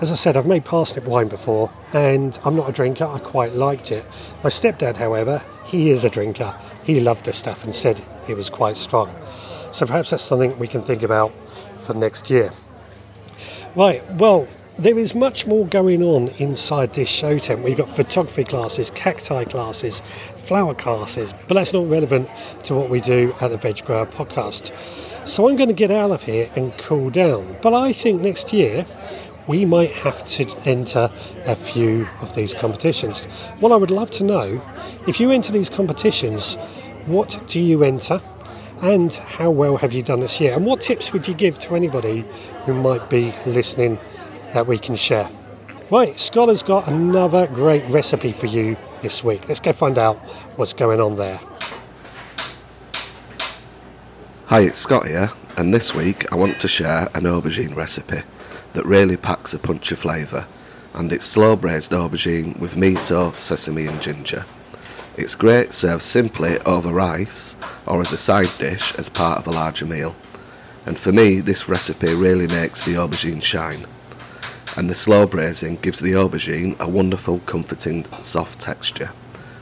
As 0.00 0.10
I 0.10 0.14
said, 0.14 0.36
I've 0.36 0.46
made 0.46 0.64
parsnip 0.64 1.04
wine 1.04 1.28
before, 1.28 1.70
and 1.92 2.38
I'm 2.44 2.56
not 2.56 2.68
a 2.68 2.72
drinker, 2.72 3.04
I 3.04 3.18
quite 3.18 3.52
liked 3.52 3.92
it. 3.92 4.04
My 4.42 4.50
stepdad, 4.50 4.96
however, 4.96 5.42
he 5.64 5.90
is 5.90 6.04
a 6.04 6.10
drinker. 6.10 6.54
He 6.84 7.00
loved 7.00 7.26
the 7.26 7.32
stuff 7.32 7.64
and 7.64 7.74
said 7.74 8.02
it 8.26 8.34
was 8.34 8.50
quite 8.50 8.76
strong. 8.76 9.14
So 9.72 9.86
perhaps 9.86 10.10
that's 10.10 10.22
something 10.22 10.58
we 10.58 10.66
can 10.66 10.82
think 10.82 11.02
about 11.02 11.32
for 11.84 11.94
next 11.94 12.30
year. 12.30 12.50
Right, 13.76 14.02
well, 14.14 14.48
there 14.78 14.98
is 14.98 15.14
much 15.14 15.46
more 15.46 15.66
going 15.66 16.02
on 16.02 16.28
inside 16.38 16.94
this 16.94 17.08
show 17.08 17.38
tent. 17.38 17.62
We've 17.62 17.76
got 17.76 17.88
photography 17.88 18.44
classes, 18.44 18.90
cacti 18.90 19.44
classes, 19.44 20.00
flower 20.00 20.74
classes, 20.74 21.34
but 21.46 21.54
that's 21.54 21.72
not 21.72 21.86
relevant 21.88 22.28
to 22.64 22.74
what 22.74 22.88
we 22.88 23.00
do 23.00 23.34
at 23.40 23.48
the 23.48 23.58
Veg 23.58 23.84
Grower 23.84 24.06
podcast. 24.06 24.72
So 25.30 25.48
I'm 25.48 25.54
going 25.54 25.68
to 25.68 25.74
get 25.74 25.92
out 25.92 26.10
of 26.10 26.24
here 26.24 26.50
and 26.56 26.76
cool 26.76 27.08
down. 27.08 27.56
But 27.62 27.72
I 27.72 27.92
think 27.92 28.20
next 28.20 28.52
year 28.52 28.84
we 29.46 29.64
might 29.64 29.92
have 29.92 30.24
to 30.24 30.44
enter 30.64 31.08
a 31.46 31.54
few 31.54 32.08
of 32.20 32.34
these 32.34 32.52
competitions. 32.52 33.28
Well, 33.60 33.72
I 33.72 33.76
would 33.76 33.92
love 33.92 34.10
to 34.10 34.24
know 34.24 34.60
if 35.06 35.20
you 35.20 35.30
enter 35.30 35.52
these 35.52 35.70
competitions, 35.70 36.56
what 37.06 37.40
do 37.46 37.60
you 37.60 37.84
enter? 37.84 38.20
And 38.82 39.14
how 39.14 39.52
well 39.52 39.76
have 39.76 39.92
you 39.92 40.02
done 40.02 40.18
this 40.18 40.40
year? 40.40 40.52
And 40.52 40.66
what 40.66 40.80
tips 40.80 41.12
would 41.12 41.28
you 41.28 41.34
give 41.34 41.60
to 41.60 41.76
anybody 41.76 42.24
who 42.64 42.74
might 42.74 43.08
be 43.08 43.32
listening 43.46 44.00
that 44.52 44.66
we 44.66 44.78
can 44.78 44.96
share? 44.96 45.30
Right, 45.92 46.18
Scott 46.18 46.48
has 46.48 46.64
got 46.64 46.88
another 46.88 47.46
great 47.46 47.84
recipe 47.84 48.32
for 48.32 48.46
you 48.46 48.76
this 49.00 49.22
week. 49.22 49.46
Let's 49.46 49.60
go 49.60 49.72
find 49.72 49.96
out 49.96 50.16
what's 50.56 50.72
going 50.72 51.00
on 51.00 51.14
there. 51.14 51.38
Hi, 54.50 54.62
it's 54.62 54.78
Scott 54.78 55.06
here, 55.06 55.30
and 55.56 55.72
this 55.72 55.94
week 55.94 56.26
I 56.32 56.34
want 56.34 56.60
to 56.60 56.66
share 56.66 57.08
an 57.14 57.22
aubergine 57.22 57.76
recipe 57.76 58.22
that 58.72 58.84
really 58.84 59.16
packs 59.16 59.54
a 59.54 59.60
punch 59.60 59.92
of 59.92 60.00
flavour, 60.00 60.44
and 60.92 61.12
it's 61.12 61.24
slow 61.24 61.54
braised 61.54 61.92
aubergine 61.92 62.58
with 62.58 62.74
miso, 62.74 63.32
sesame, 63.32 63.86
and 63.86 64.02
ginger. 64.02 64.44
It's 65.16 65.36
great 65.36 65.72
served 65.72 66.02
simply 66.02 66.58
over 66.62 66.92
rice 66.92 67.54
or 67.86 68.00
as 68.00 68.10
a 68.10 68.16
side 68.16 68.50
dish 68.58 68.92
as 68.96 69.08
part 69.08 69.38
of 69.38 69.46
a 69.46 69.52
larger 69.52 69.86
meal. 69.86 70.16
And 70.84 70.98
for 70.98 71.12
me, 71.12 71.40
this 71.40 71.68
recipe 71.68 72.12
really 72.12 72.48
makes 72.48 72.82
the 72.82 72.94
aubergine 72.94 73.44
shine. 73.44 73.86
And 74.76 74.90
the 74.90 74.96
slow 74.96 75.28
braising 75.28 75.76
gives 75.76 76.00
the 76.00 76.14
aubergine 76.14 76.76
a 76.80 76.88
wonderful, 76.88 77.38
comforting, 77.46 78.04
soft 78.20 78.58
texture. 78.58 79.12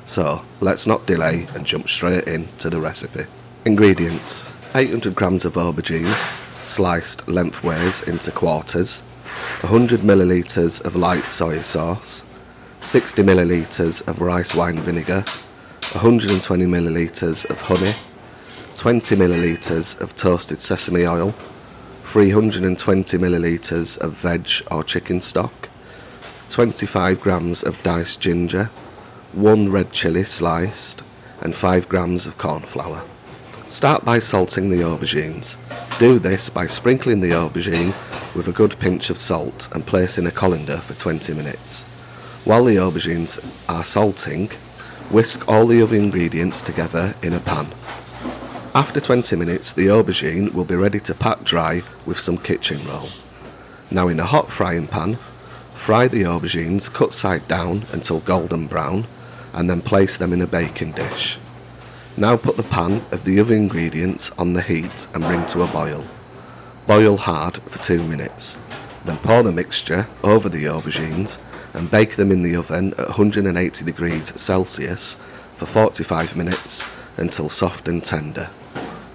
So 0.06 0.46
let's 0.60 0.86
not 0.86 1.06
delay 1.06 1.46
and 1.54 1.66
jump 1.66 1.90
straight 1.90 2.26
into 2.26 2.70
the 2.70 2.80
recipe. 2.80 3.26
Ingredients 3.66 4.50
800 4.74 5.14
grams 5.14 5.46
of 5.46 5.54
aubergines, 5.54 6.14
sliced 6.62 7.26
lengthways 7.26 8.02
into 8.02 8.30
quarters, 8.30 9.00
100 9.62 10.00
millilitres 10.00 10.84
of 10.84 10.94
light 10.94 11.24
soy 11.24 11.58
sauce, 11.62 12.22
60 12.80 13.22
millilitres 13.22 14.06
of 14.06 14.20
rice 14.20 14.54
wine 14.54 14.78
vinegar, 14.78 15.22
120 15.92 16.66
millilitres 16.66 17.48
of 17.48 17.58
honey, 17.62 17.94
20 18.76 19.16
millilitres 19.16 19.98
of 20.02 20.14
toasted 20.16 20.60
sesame 20.60 21.06
oil, 21.06 21.32
320 22.04 23.16
millilitres 23.16 23.96
of 23.98 24.12
veg 24.12 24.48
or 24.70 24.84
chicken 24.84 25.20
stock, 25.22 25.70
25 26.50 27.20
grams 27.20 27.62
of 27.62 27.82
diced 27.82 28.20
ginger, 28.20 28.64
1 29.32 29.70
red 29.70 29.90
chilli 29.92 30.26
sliced, 30.26 31.02
and 31.40 31.54
5 31.54 31.88
grams 31.88 32.26
of 32.26 32.36
corn 32.36 32.62
flour. 32.62 33.02
Start 33.68 34.02
by 34.02 34.18
salting 34.18 34.70
the 34.70 34.78
aubergines. 34.78 35.58
Do 35.98 36.18
this 36.18 36.48
by 36.48 36.66
sprinkling 36.66 37.20
the 37.20 37.32
aubergine 37.32 37.92
with 38.34 38.48
a 38.48 38.52
good 38.52 38.78
pinch 38.78 39.10
of 39.10 39.18
salt 39.18 39.68
and 39.72 39.86
place 39.86 40.16
in 40.16 40.26
a 40.26 40.30
colander 40.30 40.78
for 40.78 40.94
20 40.94 41.34
minutes. 41.34 41.84
While 42.46 42.64
the 42.64 42.76
aubergines 42.76 43.38
are 43.68 43.84
salting, 43.84 44.48
whisk 45.10 45.46
all 45.46 45.66
the 45.66 45.82
other 45.82 45.96
ingredients 45.96 46.62
together 46.62 47.14
in 47.22 47.34
a 47.34 47.40
pan. 47.40 47.66
After 48.74 49.00
20 49.00 49.36
minutes, 49.36 49.74
the 49.74 49.88
aubergine 49.88 50.54
will 50.54 50.64
be 50.64 50.74
ready 50.74 51.00
to 51.00 51.14
pat 51.14 51.44
dry 51.44 51.82
with 52.06 52.18
some 52.18 52.38
kitchen 52.38 52.82
roll. 52.86 53.10
Now 53.90 54.08
in 54.08 54.18
a 54.18 54.24
hot 54.24 54.50
frying 54.50 54.86
pan, 54.86 55.18
fry 55.74 56.08
the 56.08 56.22
aubergines 56.22 56.90
cut 56.90 57.12
side 57.12 57.46
down 57.48 57.84
until 57.92 58.20
golden 58.20 58.66
brown 58.66 59.06
and 59.52 59.68
then 59.68 59.82
place 59.82 60.16
them 60.16 60.32
in 60.32 60.40
a 60.40 60.46
baking 60.46 60.92
dish. 60.92 61.38
Now 62.18 62.36
put 62.36 62.56
the 62.56 62.64
pan 62.64 63.04
of 63.12 63.22
the 63.22 63.38
other 63.38 63.54
ingredients 63.54 64.32
on 64.32 64.52
the 64.52 64.60
heat 64.60 65.06
and 65.14 65.22
bring 65.22 65.46
to 65.46 65.62
a 65.62 65.68
boil. 65.68 66.04
Boil 66.84 67.16
hard 67.16 67.58
for 67.58 67.78
2 67.78 68.02
minutes. 68.02 68.58
Then 69.04 69.18
pour 69.18 69.44
the 69.44 69.52
mixture 69.52 70.08
over 70.24 70.48
the 70.48 70.64
aubergines 70.64 71.38
and 71.74 71.88
bake 71.88 72.16
them 72.16 72.32
in 72.32 72.42
the 72.42 72.56
oven 72.56 72.92
at 72.94 73.06
180 73.06 73.84
degrees 73.84 74.32
Celsius 74.40 75.14
for 75.54 75.66
45 75.66 76.34
minutes 76.34 76.84
until 77.16 77.48
soft 77.48 77.86
and 77.86 78.02
tender. 78.02 78.50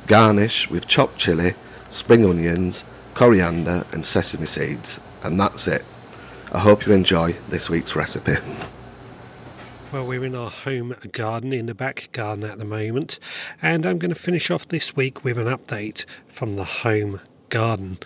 Garnish 0.08 0.70
with 0.70 0.88
chopped 0.88 1.20
chilli, 1.20 1.56
spring 1.90 2.24
onions, 2.24 2.86
coriander, 3.16 3.84
and 3.92 4.06
sesame 4.06 4.46
seeds, 4.46 5.02
and 5.24 5.38
that's 5.38 5.68
it. 5.68 5.84
I 6.54 6.60
hope 6.60 6.88
you 6.88 6.94
enjoy 6.94 7.34
this 7.50 7.70
week's 7.70 7.98
recipe. 7.98 8.38
Well, 9.94 10.08
we're 10.08 10.26
in 10.26 10.34
our 10.34 10.50
home 10.50 10.96
garden, 11.12 11.54
in 11.54 11.68
the 11.68 11.76
back 11.76 12.10
garden 12.12 12.44
at 12.44 12.58
the 12.58 12.66
moment, 12.66 13.20
and 13.62 13.86
I'm 13.86 14.00
going 14.00 14.10
to 14.10 14.20
finish 14.20 14.50
off 14.50 14.68
this 14.68 14.96
week 14.96 15.24
with 15.24 15.38
an 15.38 15.46
update 15.46 16.06
from 16.28 16.56
the 16.56 16.64
home 16.64 17.22
garden 17.50 18.00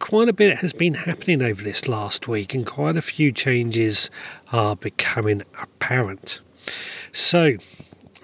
quite 0.00 0.28
a 0.28 0.32
bit 0.32 0.58
has 0.58 0.72
been 0.72 0.94
happening 0.94 1.40
over 1.40 1.62
this 1.62 1.86
last 1.86 2.26
week, 2.26 2.52
and 2.52 2.66
quite 2.66 2.96
a 2.96 3.02
few 3.02 3.30
changes 3.30 4.10
are 4.52 4.74
becoming 4.74 5.42
apparent. 5.62 6.40
So, 7.12 7.58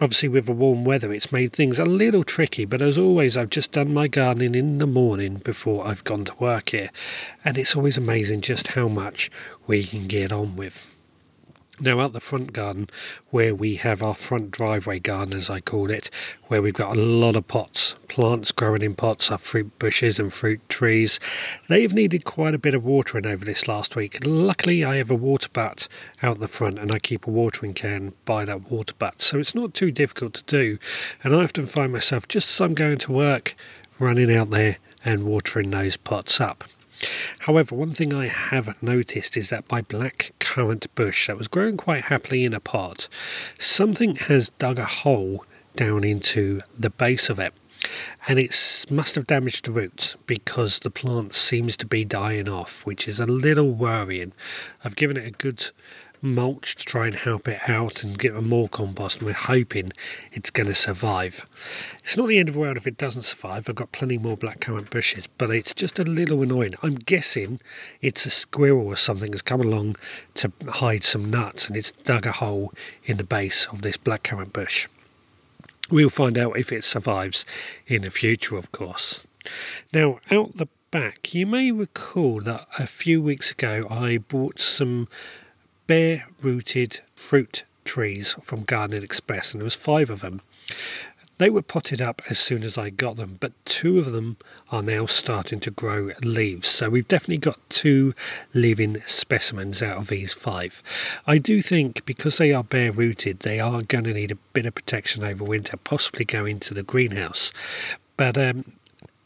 obviously, 0.01 0.29
with 0.29 0.47
the 0.47 0.53
warm 0.53 0.85
weather, 0.85 1.13
it's 1.13 1.31
made 1.31 1.53
things 1.53 1.79
a 1.79 1.85
little 1.85 2.25
tricky, 2.25 2.65
but 2.65 2.83
as 2.83 2.99
always, 2.99 3.37
I've 3.37 3.51
just 3.51 3.71
done 3.71 3.95
my 3.95 4.09
gardening 4.09 4.57
in 4.57 4.79
the 4.79 4.87
morning 4.87 5.37
before 5.37 5.87
I've 5.87 6.03
gone 6.03 6.25
to 6.25 6.35
work 6.41 6.71
here, 6.71 6.91
and 7.45 7.57
it's 7.57 7.77
always 7.77 7.97
amazing 7.97 8.41
just 8.41 8.69
how 8.69 8.89
much 8.89 9.31
we 9.69 9.85
can 9.85 10.09
get 10.09 10.33
on 10.33 10.57
with. 10.57 10.85
Now, 11.79 12.01
out 12.01 12.15
the 12.15 12.21
front 12.21 12.55
garden, 12.55 12.89
where 13.29 13.55
we 13.55 13.75
have 13.75 14.03
our 14.03 14.15
front 14.15 14.51
driveway 14.51 14.99
garden, 14.99 15.35
as 15.35 15.51
I 15.51 15.61
call 15.61 15.91
it, 15.91 16.09
where 16.47 16.63
we've 16.63 16.73
got 16.73 16.97
a 16.97 17.01
lot 17.01 17.37
of 17.37 17.49
pots, 17.49 17.97
plants 18.09 18.51
growing 18.51 18.81
in 18.81 18.95
pots, 18.95 19.31
our 19.31 19.37
fruit 19.37 19.79
bushes 19.79 20.19
and 20.19 20.33
fruit 20.33 20.67
trees, 20.71 21.21
they've 21.69 21.93
needed 21.93 22.25
quite 22.25 22.55
a 22.55 22.59
bit 22.59 22.75
of 22.75 22.83
watering 22.83 23.27
over 23.27 23.45
this 23.45 23.69
last 23.69 23.95
week. 23.95 24.19
Luckily, 24.25 24.85
I 24.85 24.97
have 24.97 25.11
a 25.11 25.15
water 25.15 25.51
butt 25.53 25.87
out 26.23 26.41
the 26.41 26.49
front 26.49 26.79
and 26.79 26.91
I 26.91 26.99
keep 26.99 27.27
a 27.27 27.31
watering 27.31 27.75
can 27.75 28.15
by 28.25 28.47
that 28.47 28.71
water 28.71 28.95
butt, 28.99 29.21
so 29.21 29.39
it's 29.39 29.55
not 29.55 29.75
too 29.75 29.91
difficult 29.91 30.33
to 30.33 30.45
do. 30.45 30.79
And 31.23 31.37
I 31.37 31.45
often 31.45 31.67
find 31.67 31.93
myself, 31.93 32.27
just 32.27 32.49
as 32.49 32.61
I'm 32.65 32.73
going 32.73 32.99
to 32.99 33.13
work, 33.13 33.55
running 33.99 34.35
out 34.35 34.49
there 34.49 34.79
and 35.05 35.25
watering 35.25 35.73
those 35.73 35.99
pots 35.99 36.41
up. 36.41 36.65
However, 37.41 37.75
one 37.75 37.93
thing 37.93 38.15
I 38.15 38.27
have 38.29 38.81
noticed 38.83 39.37
is 39.37 39.51
that 39.51 39.71
my 39.71 39.83
black 39.83 40.33
currant 40.39 40.93
bush 40.95 41.27
that 41.27 41.37
was 41.37 41.49
growing 41.49 41.77
quite 41.77 42.05
happily 42.05 42.45
in 42.45 42.55
a 42.55 42.61
pot, 42.61 43.09
something 43.59 44.17
has 44.17 44.51
dug 44.59 44.79
a 44.79 44.85
hole 44.85 45.45
down 45.75 46.05
into 46.05 46.61
the 46.79 46.91
base 46.91 47.29
of 47.29 47.39
it. 47.39 47.53
And 48.27 48.39
it 48.39 48.87
must 48.91 49.15
have 49.15 49.27
damaged 49.27 49.67
the 49.67 49.71
roots 49.71 50.17
because 50.27 50.81
the 50.81 50.91
plant 50.91 51.35
seems 51.35 51.77
to 51.77 51.87
be 51.87 52.05
dying 52.05 52.49
off, 52.49 52.85
which 52.85 53.07
is 53.07 53.21
a 53.21 53.27
little 53.27 53.71
worrying. 53.71 54.33
I've 54.85 54.97
given 54.97 55.17
it 55.17 55.27
a 55.27 55.31
good 55.31 55.71
mulch 56.35 56.77
to 56.77 56.85
try 56.85 57.07
and 57.07 57.15
help 57.15 57.49
it 57.49 57.69
out 57.69 58.03
and 58.03 58.19
get 58.19 58.35
more 58.43 58.69
compost, 58.69 59.19
and 59.19 59.27
we're 59.27 59.33
hoping 59.33 59.93
it's 60.33 60.51
going 60.51 60.67
to 60.67 60.75
survive. 60.75 61.47
It's 62.03 62.17
not 62.17 62.29
the 62.29 62.39
end 62.39 62.49
of 62.49 62.55
the 62.55 62.61
world 62.61 62.77
if 62.77 62.87
it 62.87 62.99
doesn't 62.99 63.23
survive. 63.23 63.69
I've 63.69 63.75
got 63.75 63.93
plenty 63.93 64.19
more 64.19 64.37
blackcurrant 64.37 64.91
bushes, 64.91 65.27
but 65.27 65.51
it's 65.51 65.73
just 65.75 65.99
a 65.99 66.05
little 66.05 66.43
annoying. 66.43 66.75
I'm 66.83 66.97
guessing 66.97 67.61
it's 68.01 68.27
a 68.27 68.31
squirrel 68.31 68.87
or 68.87 68.97
something 68.97 69.33
has 69.33 69.43
come 69.43 69.61
along 69.61 69.97
to 70.35 70.53
hide 70.69 71.05
some 71.05 71.31
nuts 71.31 71.69
and 71.69 71.77
it's 71.77 71.93
dug 71.93 72.27
a 72.27 72.33
hole 72.33 72.73
in 73.05 73.17
the 73.17 73.25
base 73.25 73.67
of 73.67 73.83
this 73.83 73.97
blackcurrant 73.97 74.53
bush. 74.53 74.89
We'll 75.91 76.11
find 76.11 76.37
out 76.37 76.59
if 76.59 76.73
it 76.73 76.85
survives 76.85 77.45
in 77.87 78.03
the 78.03 78.11
future, 78.11 78.57
of 78.57 78.73
course. 78.73 79.25
Now, 79.93 80.19
out 80.31 80.57
the 80.57 80.67
back, 80.91 81.35
you 81.35 81.47
may 81.47 81.71
recall 81.71 82.41
that 82.41 82.67
a 82.79 82.87
few 82.87 83.23
weeks 83.23 83.51
ago 83.51 83.87
I 83.89 84.19
bought 84.19 84.59
some 84.59 85.09
bare 85.87 86.27
rooted 86.41 87.01
fruit 87.15 87.65
trees 87.85 88.35
from 88.43 88.65
Garden 88.65 89.03
Express, 89.03 89.53
and 89.53 89.61
there 89.61 89.65
was 89.65 89.75
five 89.75 90.11
of 90.11 90.21
them. 90.21 90.43
They 91.39 91.51
were 91.51 91.63
potted 91.63 92.01
up 92.01 92.23
as 92.31 92.39
soon 92.39 92.63
as 92.63 92.79
I 92.79 92.89
got 92.89 93.17
them, 93.17 93.37
but 93.41 93.53
two 93.67 93.99
of 93.99 94.13
them 94.13 94.39
are 94.73 94.83
now 94.83 95.05
starting 95.05 95.61
to 95.61 95.71
grow 95.71 96.13
leaves. 96.23 96.67
So 96.67 96.89
we've 96.89 97.07
definitely 97.07 97.37
got 97.39 97.59
two 97.69 98.15
living 98.55 99.03
specimens 99.05 99.83
out 99.83 99.99
of 99.99 100.09
these 100.09 100.33
five. 100.33 100.83
I 101.27 101.37
do 101.37 101.61
think 101.61 102.07
because 102.07 102.39
they 102.39 102.55
are 102.55 102.65
bare 102.65 102.91
rooted, 102.91 103.41
they 103.41 103.61
are 103.61 103.83
going 103.83 104.05
to 104.05 104.15
need 104.15 104.33
a 104.33 104.39
bit 104.55 104.65
of 104.65 104.75
protection 104.75 105.25
over 105.25 105.45
winter, 105.45 105.77
possibly 105.77 106.25
go 106.25 106.47
into 106.47 106.73
the 106.73 106.83
greenhouse. 106.83 107.53
But 108.17 108.39
um, 108.39 108.73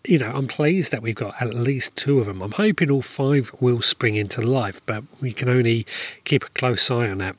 you 0.07 0.19
know, 0.19 0.33
I'm 0.35 0.49
pleased 0.49 0.93
that 0.93 1.03
we've 1.03 1.15
got 1.15 1.41
at 1.41 1.55
least 1.55 1.95
two 1.97 2.21
of 2.21 2.27
them. 2.27 2.43
I'm 2.43 2.53
hoping 2.53 2.91
all 2.91 3.03
five 3.03 3.51
will 3.61 3.83
spring 3.83 4.17
into 4.17 4.41
life, 4.41 4.81
but 4.87 5.05
we 5.21 5.33
can 5.33 5.49
only 5.49 5.87
keep 6.25 6.45
a 6.45 6.51
close 6.51 6.91
eye 6.91 7.09
on 7.09 7.19
that 7.19 7.37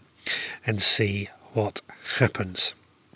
and 0.65 0.81
see 0.81 1.29
what 1.53 1.81
happens. 2.19 2.73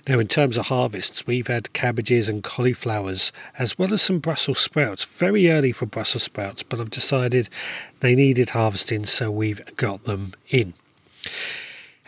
Now, 0.08 0.19
in 0.19 0.27
terms 0.27 0.55
of 0.55 0.67
harvests, 0.67 1.25
we've 1.25 1.47
had 1.47 1.73
cabbages 1.73 2.29
and 2.29 2.43
cauliflowers, 2.43 3.31
as 3.58 3.77
well 3.77 3.91
as 3.91 4.03
some 4.03 4.19
Brussels 4.19 4.60
sprouts. 4.60 5.03
Very 5.03 5.49
early 5.49 5.71
for 5.71 5.88
Brussels 5.88 6.23
sprouts, 6.23 6.62
but 6.62 6.79
I've 6.79 6.91
decided 6.91 7.49
they 8.01 8.13
needed 8.13 8.51
harvesting, 8.51 9.08
so 9.08 9.31
we've 9.31 9.63
got 9.77 10.03
them 10.03 10.34
in. 10.49 10.75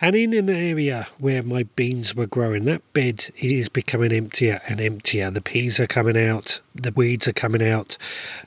And 0.00 0.14
in 0.14 0.32
an 0.32 0.48
area 0.48 1.08
where 1.18 1.42
my 1.42 1.64
beans 1.64 2.14
were 2.14 2.28
growing, 2.28 2.66
that 2.66 2.92
bed 2.92 3.30
it 3.36 3.50
is 3.50 3.68
becoming 3.68 4.12
emptier 4.12 4.60
and 4.68 4.80
emptier. 4.80 5.28
The 5.28 5.40
peas 5.40 5.80
are 5.80 5.88
coming 5.88 6.16
out, 6.16 6.60
the 6.72 6.92
weeds 6.92 7.26
are 7.26 7.32
coming 7.32 7.68
out. 7.68 7.98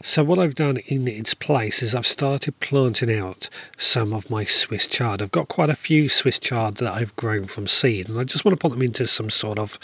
So 0.01 0.23
what 0.23 0.39
I've 0.39 0.55
done 0.55 0.77
in 0.85 1.09
its 1.09 1.33
place 1.33 1.83
is 1.83 1.93
I've 1.93 2.07
started 2.07 2.57
planting 2.61 3.13
out 3.13 3.49
some 3.77 4.13
of 4.13 4.29
my 4.29 4.45
Swiss 4.45 4.87
chard. 4.87 5.21
I've 5.21 5.31
got 5.31 5.49
quite 5.49 5.69
a 5.69 5.75
few 5.75 6.07
Swiss 6.07 6.39
chard 6.39 6.75
that 6.75 6.93
I've 6.93 7.13
grown 7.17 7.47
from 7.47 7.67
seed, 7.67 8.07
and 8.07 8.17
I 8.17 8.23
just 8.23 8.45
want 8.45 8.57
to 8.57 8.61
put 8.61 8.71
them 8.71 8.81
into 8.81 9.05
some 9.05 9.29
sort 9.29 9.59
of 9.59 9.77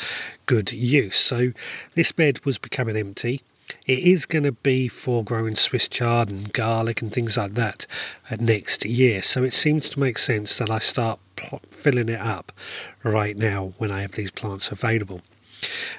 good 0.46 0.72
use. 0.72 1.18
So 1.18 1.52
this 1.96 2.14
bed 2.14 2.46
was 2.46 2.58
becoming 2.58 2.96
empty. 2.96 3.42
It 3.86 4.00
is 4.00 4.26
going 4.26 4.44
to 4.44 4.52
be 4.52 4.88
for 4.88 5.24
growing 5.24 5.56
Swiss 5.56 5.88
chard 5.88 6.30
and 6.30 6.52
garlic 6.54 7.02
and 7.02 7.12
things 7.12 7.38
like 7.38 7.54
that 7.56 7.88
uh, 8.30 8.38
next 8.40 8.86
year. 8.86 9.22
So 9.22 9.44
it 9.44 9.54
seems 9.54 9.90
to 9.90 10.00
make 10.00 10.18
sense 10.18 10.58
that 10.58 10.70
I 10.70 10.80
start 10.80 11.20
filling 11.72 12.10
it 12.10 12.20
up 12.20 12.52
right 13.04 13.38
now 13.38 13.74
when 13.78 13.92
I 13.92 14.02
have 14.02 14.14
these 14.14 14.32
plants 14.32 14.72
available. 14.72 15.22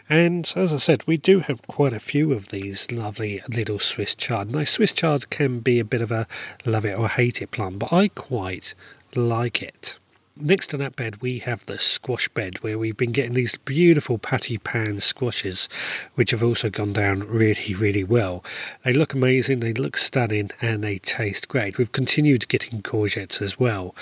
And 0.08 0.50
as 0.54 0.72
I 0.72 0.78
said, 0.78 1.06
we 1.06 1.16
do 1.16 1.40
have 1.40 1.66
quite 1.66 1.92
a 1.92 2.00
few 2.00 2.32
of 2.32 2.48
these 2.48 2.90
lovely 2.92 3.42
little 3.48 3.78
Swiss 3.78 4.14
chard. 4.14 4.50
Now, 4.52 4.64
Swiss 4.64 4.92
chard 4.92 5.30
can 5.30 5.60
be 5.60 5.80
a 5.80 5.84
bit 5.84 6.00
of 6.00 6.10
a 6.10 6.26
love 6.64 6.84
it 6.84 6.96
or 6.96 7.08
hate 7.08 7.42
it 7.42 7.50
plant, 7.50 7.78
but 7.78 7.92
I 7.92 8.08
quite 8.08 8.74
like 9.14 9.62
it. 9.62 9.98
Next 10.40 10.68
to 10.68 10.76
that 10.76 10.94
bed, 10.94 11.20
we 11.20 11.40
have 11.40 11.66
the 11.66 11.80
squash 11.80 12.28
bed 12.28 12.62
where 12.62 12.78
we've 12.78 12.96
been 12.96 13.10
getting 13.10 13.32
these 13.32 13.56
beautiful 13.56 14.18
patty 14.18 14.56
pan 14.56 15.00
squashes, 15.00 15.68
which 16.14 16.30
have 16.30 16.44
also 16.44 16.70
gone 16.70 16.92
down 16.92 17.26
really, 17.26 17.74
really 17.74 18.04
well. 18.04 18.44
They 18.84 18.92
look 18.92 19.14
amazing, 19.14 19.60
they 19.60 19.72
look 19.72 19.96
stunning, 19.96 20.50
and 20.60 20.84
they 20.84 20.98
taste 20.98 21.48
great. 21.48 21.76
We've 21.76 21.90
continued 21.90 22.46
getting 22.46 22.82
courgettes 22.82 23.42
as 23.42 23.58
well. 23.58 23.96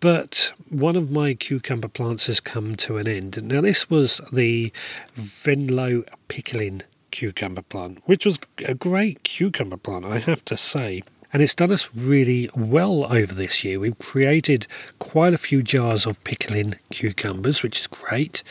But 0.00 0.52
one 0.68 0.94
of 0.94 1.10
my 1.10 1.32
cucumber 1.32 1.88
plants 1.88 2.26
has 2.26 2.38
come 2.38 2.76
to 2.76 2.98
an 2.98 3.08
end. 3.08 3.42
Now, 3.42 3.62
this 3.62 3.88
was 3.88 4.20
the 4.30 4.70
Venlo 5.14 6.04
pickling 6.28 6.82
cucumber 7.10 7.62
plant, 7.62 8.02
which 8.04 8.26
was 8.26 8.38
a 8.58 8.74
great 8.74 9.22
cucumber 9.22 9.78
plant, 9.78 10.04
I 10.04 10.18
have 10.18 10.44
to 10.44 10.56
say. 10.56 11.02
And 11.32 11.42
it's 11.42 11.54
done 11.54 11.72
us 11.72 11.90
really 11.94 12.48
well 12.54 13.04
over 13.12 13.34
this 13.34 13.64
year. 13.64 13.80
We've 13.80 13.98
created 13.98 14.66
quite 14.98 15.34
a 15.34 15.38
few 15.38 15.62
jars 15.62 16.06
of 16.06 16.22
pickling 16.24 16.76
cucumbers, 16.90 17.62
which 17.62 17.80
is 17.80 17.86
great. 17.86 18.42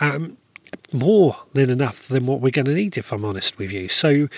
Um, 0.00 0.36
more 0.92 1.36
than 1.52 1.70
enough 1.70 2.08
than 2.08 2.26
what 2.26 2.40
we're 2.40 2.50
going 2.50 2.66
to 2.66 2.74
need, 2.74 2.96
if 2.96 3.12
I'm 3.12 3.24
honest 3.24 3.58
with 3.58 3.72
you. 3.72 3.88
So 3.88 4.28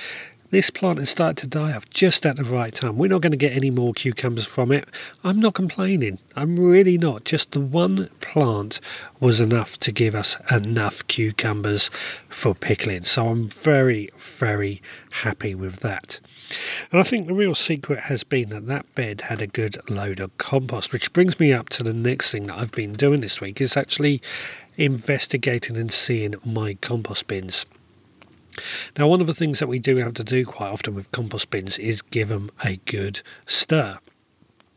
this 0.53 0.69
plant 0.69 0.99
has 0.99 1.09
started 1.09 1.39
to 1.39 1.47
die 1.47 1.73
off 1.73 1.89
just 1.89 2.27
at 2.27 2.37
the 2.37 2.45
right 2.45 2.75
time. 2.75 2.99
We're 2.99 3.09
not 3.09 3.23
going 3.23 3.31
to 3.31 3.39
get 3.39 3.57
any 3.57 3.71
more 3.71 3.95
cucumbers 3.95 4.45
from 4.45 4.71
it. 4.71 4.87
I'm 5.25 5.41
not 5.41 5.55
complaining. 5.55 6.19
I'm 6.37 6.61
really 6.61 6.99
not. 6.99 7.25
Just 7.25 7.53
the 7.53 7.61
one 7.61 8.11
plant 8.21 8.79
was 9.19 9.41
enough 9.41 9.79
to 9.79 9.91
give 9.91 10.15
us 10.15 10.37
enough 10.51 11.07
cucumbers 11.07 11.91
for 12.29 12.55
pickling. 12.55 13.05
So 13.05 13.29
I'm 13.29 13.49
very, 13.49 14.11
very 14.19 14.83
happy 15.11 15.55
with 15.55 15.81
that. 15.81 16.21
And 16.91 17.01
I 17.01 17.03
think 17.03 17.29
the 17.29 17.35
real 17.35 17.55
secret 17.55 18.01
has 18.01 18.23
been 18.23 18.51
that 18.51 18.67
that 18.67 18.95
bed 18.95 19.23
had 19.23 19.41
a 19.41 19.47
good 19.47 19.79
load 19.89 20.21
of 20.21 20.37
compost, 20.37 20.93
which 20.93 21.15
brings 21.15 21.41
me 21.41 21.55
up 21.55 21.71
to 21.71 21.83
the 21.83 21.95
next 21.95 22.31
thing 22.31 22.49
that 22.49 22.59
I've 22.59 22.73
been 22.73 22.93
doing 22.93 23.23
this 23.23 23.41
week 23.41 23.59
is 23.59 23.75
actually 23.75 24.21
investigating 24.77 25.79
and 25.79 25.91
seeing 25.91 26.35
my 26.45 26.75
compost 26.75 27.27
bins. 27.27 27.65
Now, 28.99 29.09
one 29.09 29.21
of 29.21 29.27
the 29.27 29.35
things 29.35 29.59
that 29.59 29.69
we 29.69 29.79
do 29.79 29.97
have 29.97 30.15
to 30.15 30.25
do 30.25 30.45
quite 30.45 30.71
often 30.71 30.95
with 30.95 31.11
compost 31.13 31.51
bins 31.51 31.79
is 31.79 32.03
give 32.03 32.29
them 32.29 32.51
a 32.65 32.77
good 32.85 33.23
stir. 33.47 33.99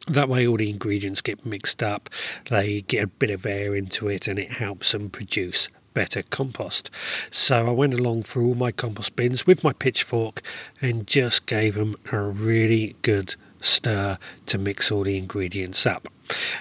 That 0.08 0.30
way, 0.30 0.48
all 0.48 0.58
the 0.58 0.70
ingredients 0.70 1.22
get 1.22 1.46
mixed 1.46 1.82
up, 1.82 2.10
they 2.50 2.82
get 2.82 3.04
a 3.04 3.08
bit 3.08 3.32
of 3.32 3.46
air 3.46 3.76
into 3.76 4.08
it, 4.08 4.28
and 4.28 4.38
it 4.38 4.54
helps 4.54 4.92
them 4.92 5.10
produce 5.10 5.70
better 5.96 6.22
compost. 6.24 6.92
So 7.32 7.68
I 7.68 7.72
went 7.72 7.96
along 7.96 8.24
through 8.24 8.48
all 8.48 8.56
my 8.56 8.72
compost 8.72 9.16
bins 9.16 9.48
with 9.48 9.64
my 9.64 9.74
pitchfork 9.74 10.44
and 10.82 11.08
just 11.08 11.48
gave 11.48 11.74
them 11.74 11.96
a 12.12 12.20
really 12.20 12.96
good 13.02 13.36
stir 13.62 14.20
to 14.46 14.58
mix 14.60 14.92
all 14.92 15.04
the 15.04 15.18
ingredients 15.18 15.88
up. 15.88 16.08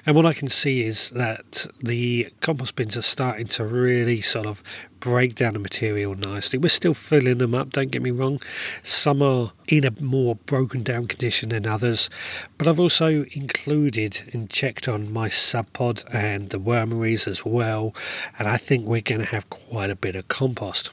And 0.04 0.14
what 0.14 0.26
I 0.26 0.32
can 0.32 0.48
see 0.48 0.84
is 0.84 1.10
that 1.10 1.66
the 1.80 2.28
compost 2.40 2.76
bins 2.76 2.96
are 2.96 3.02
starting 3.02 3.46
to 3.48 3.64
really 3.64 4.20
sort 4.20 4.46
of 4.46 4.62
break 5.00 5.34
down 5.34 5.54
the 5.54 5.58
material 5.58 6.14
nicely. 6.14 6.58
We're 6.58 6.68
still 6.68 6.94
filling 6.94 7.38
them 7.38 7.54
up, 7.54 7.70
don't 7.70 7.90
get 7.90 8.02
me 8.02 8.10
wrong. 8.10 8.40
Some 8.82 9.22
are 9.22 9.52
in 9.68 9.84
a 9.84 9.92
more 10.00 10.34
broken 10.34 10.82
down 10.82 11.06
condition 11.06 11.50
than 11.50 11.66
others, 11.66 12.08
but 12.58 12.68
I've 12.68 12.80
also 12.80 13.24
included 13.32 14.30
and 14.32 14.48
checked 14.48 14.88
on 14.88 15.12
my 15.12 15.28
Subpod 15.28 16.04
and 16.14 16.50
the 16.50 16.58
wormeries 16.58 17.26
as 17.26 17.44
well, 17.44 17.94
and 18.38 18.48
I 18.48 18.56
think 18.56 18.86
we're 18.86 19.00
going 19.00 19.20
to 19.20 19.26
have 19.26 19.48
quite 19.50 19.90
a 19.90 19.96
bit 19.96 20.16
of 20.16 20.28
compost. 20.28 20.90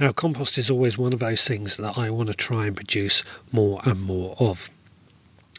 Now, 0.00 0.12
compost 0.12 0.58
is 0.58 0.70
always 0.70 0.98
one 0.98 1.12
of 1.12 1.20
those 1.20 1.46
things 1.46 1.76
that 1.76 1.96
I 1.96 2.10
want 2.10 2.28
to 2.28 2.34
try 2.34 2.66
and 2.66 2.74
produce 2.74 3.22
more 3.52 3.80
and 3.84 4.00
more 4.00 4.34
of. 4.40 4.70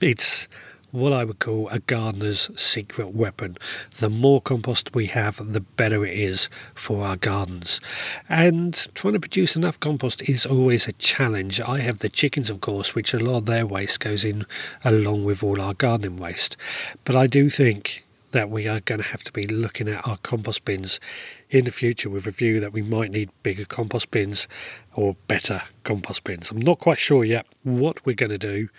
It's 0.02 0.48
what 0.92 1.14
I 1.14 1.24
would 1.24 1.40
call 1.40 1.70
a 1.70 1.80
gardener's 1.80 2.50
secret 2.60 3.14
weapon. 3.14 3.58
The 4.00 4.10
more 4.10 4.42
compost 4.42 4.94
we 4.94 5.08
have, 5.08 5.54
the 5.54 5.62
better 5.62 6.06
it 6.06 6.18
is 6.18 6.50
for 6.76 7.04
our 7.04 7.16
gardens. 7.16 7.82
And 8.30 8.74
trying 8.94 9.14
to 9.14 9.20
produce 9.20 9.56
enough 9.56 9.80
compost 9.80 10.22
is 10.30 10.46
always 10.46 10.88
a 10.88 10.94
challenge. 10.94 11.62
I 11.62 11.80
have 11.80 12.00
the 12.00 12.10
chickens, 12.10 12.50
of 12.50 12.62
course, 12.62 12.94
which 12.94 13.14
a 13.14 13.20
lot 13.20 13.38
of 13.38 13.46
their 13.46 13.66
waste 13.66 14.00
goes 14.00 14.24
in 14.24 14.46
along 14.84 15.24
with 15.24 15.44
all 15.44 15.62
our 15.62 15.74
gardening 15.74 16.18
waste. 16.18 16.58
But 17.06 17.16
I 17.16 17.28
do 17.28 17.50
think 17.50 18.06
that 18.32 18.50
we 18.50 18.68
are 18.68 18.80
going 18.80 19.02
to 19.02 19.08
have 19.08 19.24
to 19.24 19.32
be 19.32 19.46
looking 19.46 19.88
at 19.88 20.06
our 20.08 20.18
compost 20.18 20.66
bins 20.66 21.00
in 21.50 21.66
the 21.66 21.72
future 21.72 22.10
with 22.10 22.26
a 22.28 22.32
view 22.32 22.60
that 22.60 22.74
we 22.74 22.82
might 22.82 23.12
need 23.12 23.30
bigger 23.44 23.66
compost 23.66 24.10
bins 24.12 24.48
or 24.94 25.16
better 25.28 25.64
compost 25.84 26.24
bins. 26.24 26.50
I'm 26.50 26.62
not 26.62 26.80
quite 26.80 27.00
sure 27.00 27.24
yet 27.24 27.46
what 27.64 28.06
we're 28.06 28.16
going 28.16 28.32
to 28.32 28.38
do, 28.38 28.70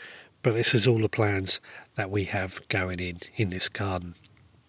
but 0.42 0.54
this 0.54 0.74
is 0.74 0.86
all 0.86 1.00
the 1.00 1.08
plans 1.08 1.60
that 1.96 2.10
we 2.10 2.24
have 2.24 2.66
going 2.68 3.00
in 3.00 3.20
in 3.36 3.50
this 3.50 3.68
garden. 3.68 4.14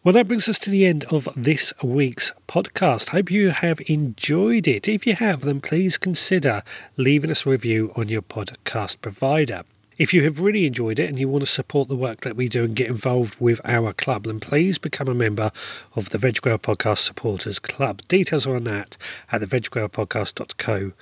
Well, 0.04 0.14
that 0.14 0.28
brings 0.28 0.50
us 0.50 0.60
to 0.60 0.70
the 0.70 0.86
end 0.86 1.06
of 1.06 1.30
this 1.34 1.72
week's 1.82 2.34
podcast. 2.46 3.10
Hope 3.10 3.32
you 3.32 3.52
have 3.52 3.80
enjoyed 3.88 4.68
it. 4.68 4.90
If 4.90 5.08
you 5.08 5.16
have, 5.16 5.42
then 5.42 5.62
please 5.62 5.98
consider 5.98 6.62
leaving 6.98 7.32
us 7.32 7.46
a 7.46 7.52
review 7.52 7.94
on 7.96 8.10
your 8.10 8.22
podcast 8.22 9.00
provider. 9.00 9.64
If 9.98 10.14
you 10.14 10.24
have 10.24 10.42
really 10.42 10.66
enjoyed 10.66 11.00
it 11.00 11.08
and 11.08 11.18
you 11.18 11.30
want 11.30 11.44
to 11.44 11.48
support 11.48 11.88
the 11.88 11.96
work 11.96 12.22
that 12.22 12.36
we 12.36 12.50
do 12.50 12.66
and 12.66 12.76
get 12.76 12.90
involved 12.90 13.40
with 13.40 13.62
our 13.64 13.94
club, 13.94 14.26
then 14.26 14.42
please 14.42 14.78
become 14.78 15.08
a 15.08 15.14
member 15.14 15.52
of 15.96 16.10
the 16.10 16.18
Veg 16.18 16.42
Podcast 16.42 16.98
Supporters 16.98 17.60
Club. 17.60 18.02
Details 18.10 18.46
are 18.46 18.58
on 18.58 18.66
that 18.66 18.98
at 19.32 19.40
the 19.40 19.48
theveggrowerpodcast.co.uk 19.48 20.94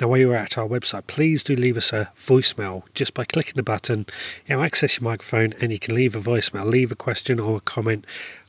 Now, 0.00 0.08
while 0.08 0.18
you're 0.18 0.36
at 0.36 0.58
our 0.58 0.66
website, 0.66 1.06
please 1.06 1.42
do 1.42 1.56
leave 1.56 1.76
us 1.76 1.92
a 1.92 2.10
voicemail 2.18 2.82
just 2.94 3.12
by 3.14 3.24
clicking 3.24 3.54
the 3.56 3.62
button. 3.62 4.06
Know, 4.48 4.62
access 4.62 5.00
your 5.00 5.04
microphone 5.04 5.52
and 5.60 5.72
you 5.72 5.78
can 5.78 5.94
leave 5.94 6.16
a 6.16 6.20
voicemail, 6.20 6.70
leave 6.70 6.92
a 6.92 6.96
question 6.96 7.40
or 7.40 7.56
a 7.58 7.60
comment. 7.60 8.06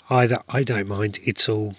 Either, 0.09 0.37
I 0.49 0.63
don't 0.63 0.87
mind, 0.87 1.19
it's 1.23 1.47
all 1.49 1.75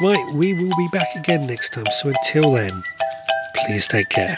Right, 0.01 0.25
we 0.33 0.53
will 0.53 0.75
be 0.77 0.87
back 0.93 1.13
again 1.15 1.45
next 1.45 1.73
time. 1.73 1.85
So 2.01 2.07
until 2.09 2.53
then, 2.53 2.83
Please 3.57 3.87
take 3.87 4.09
care. 4.09 4.37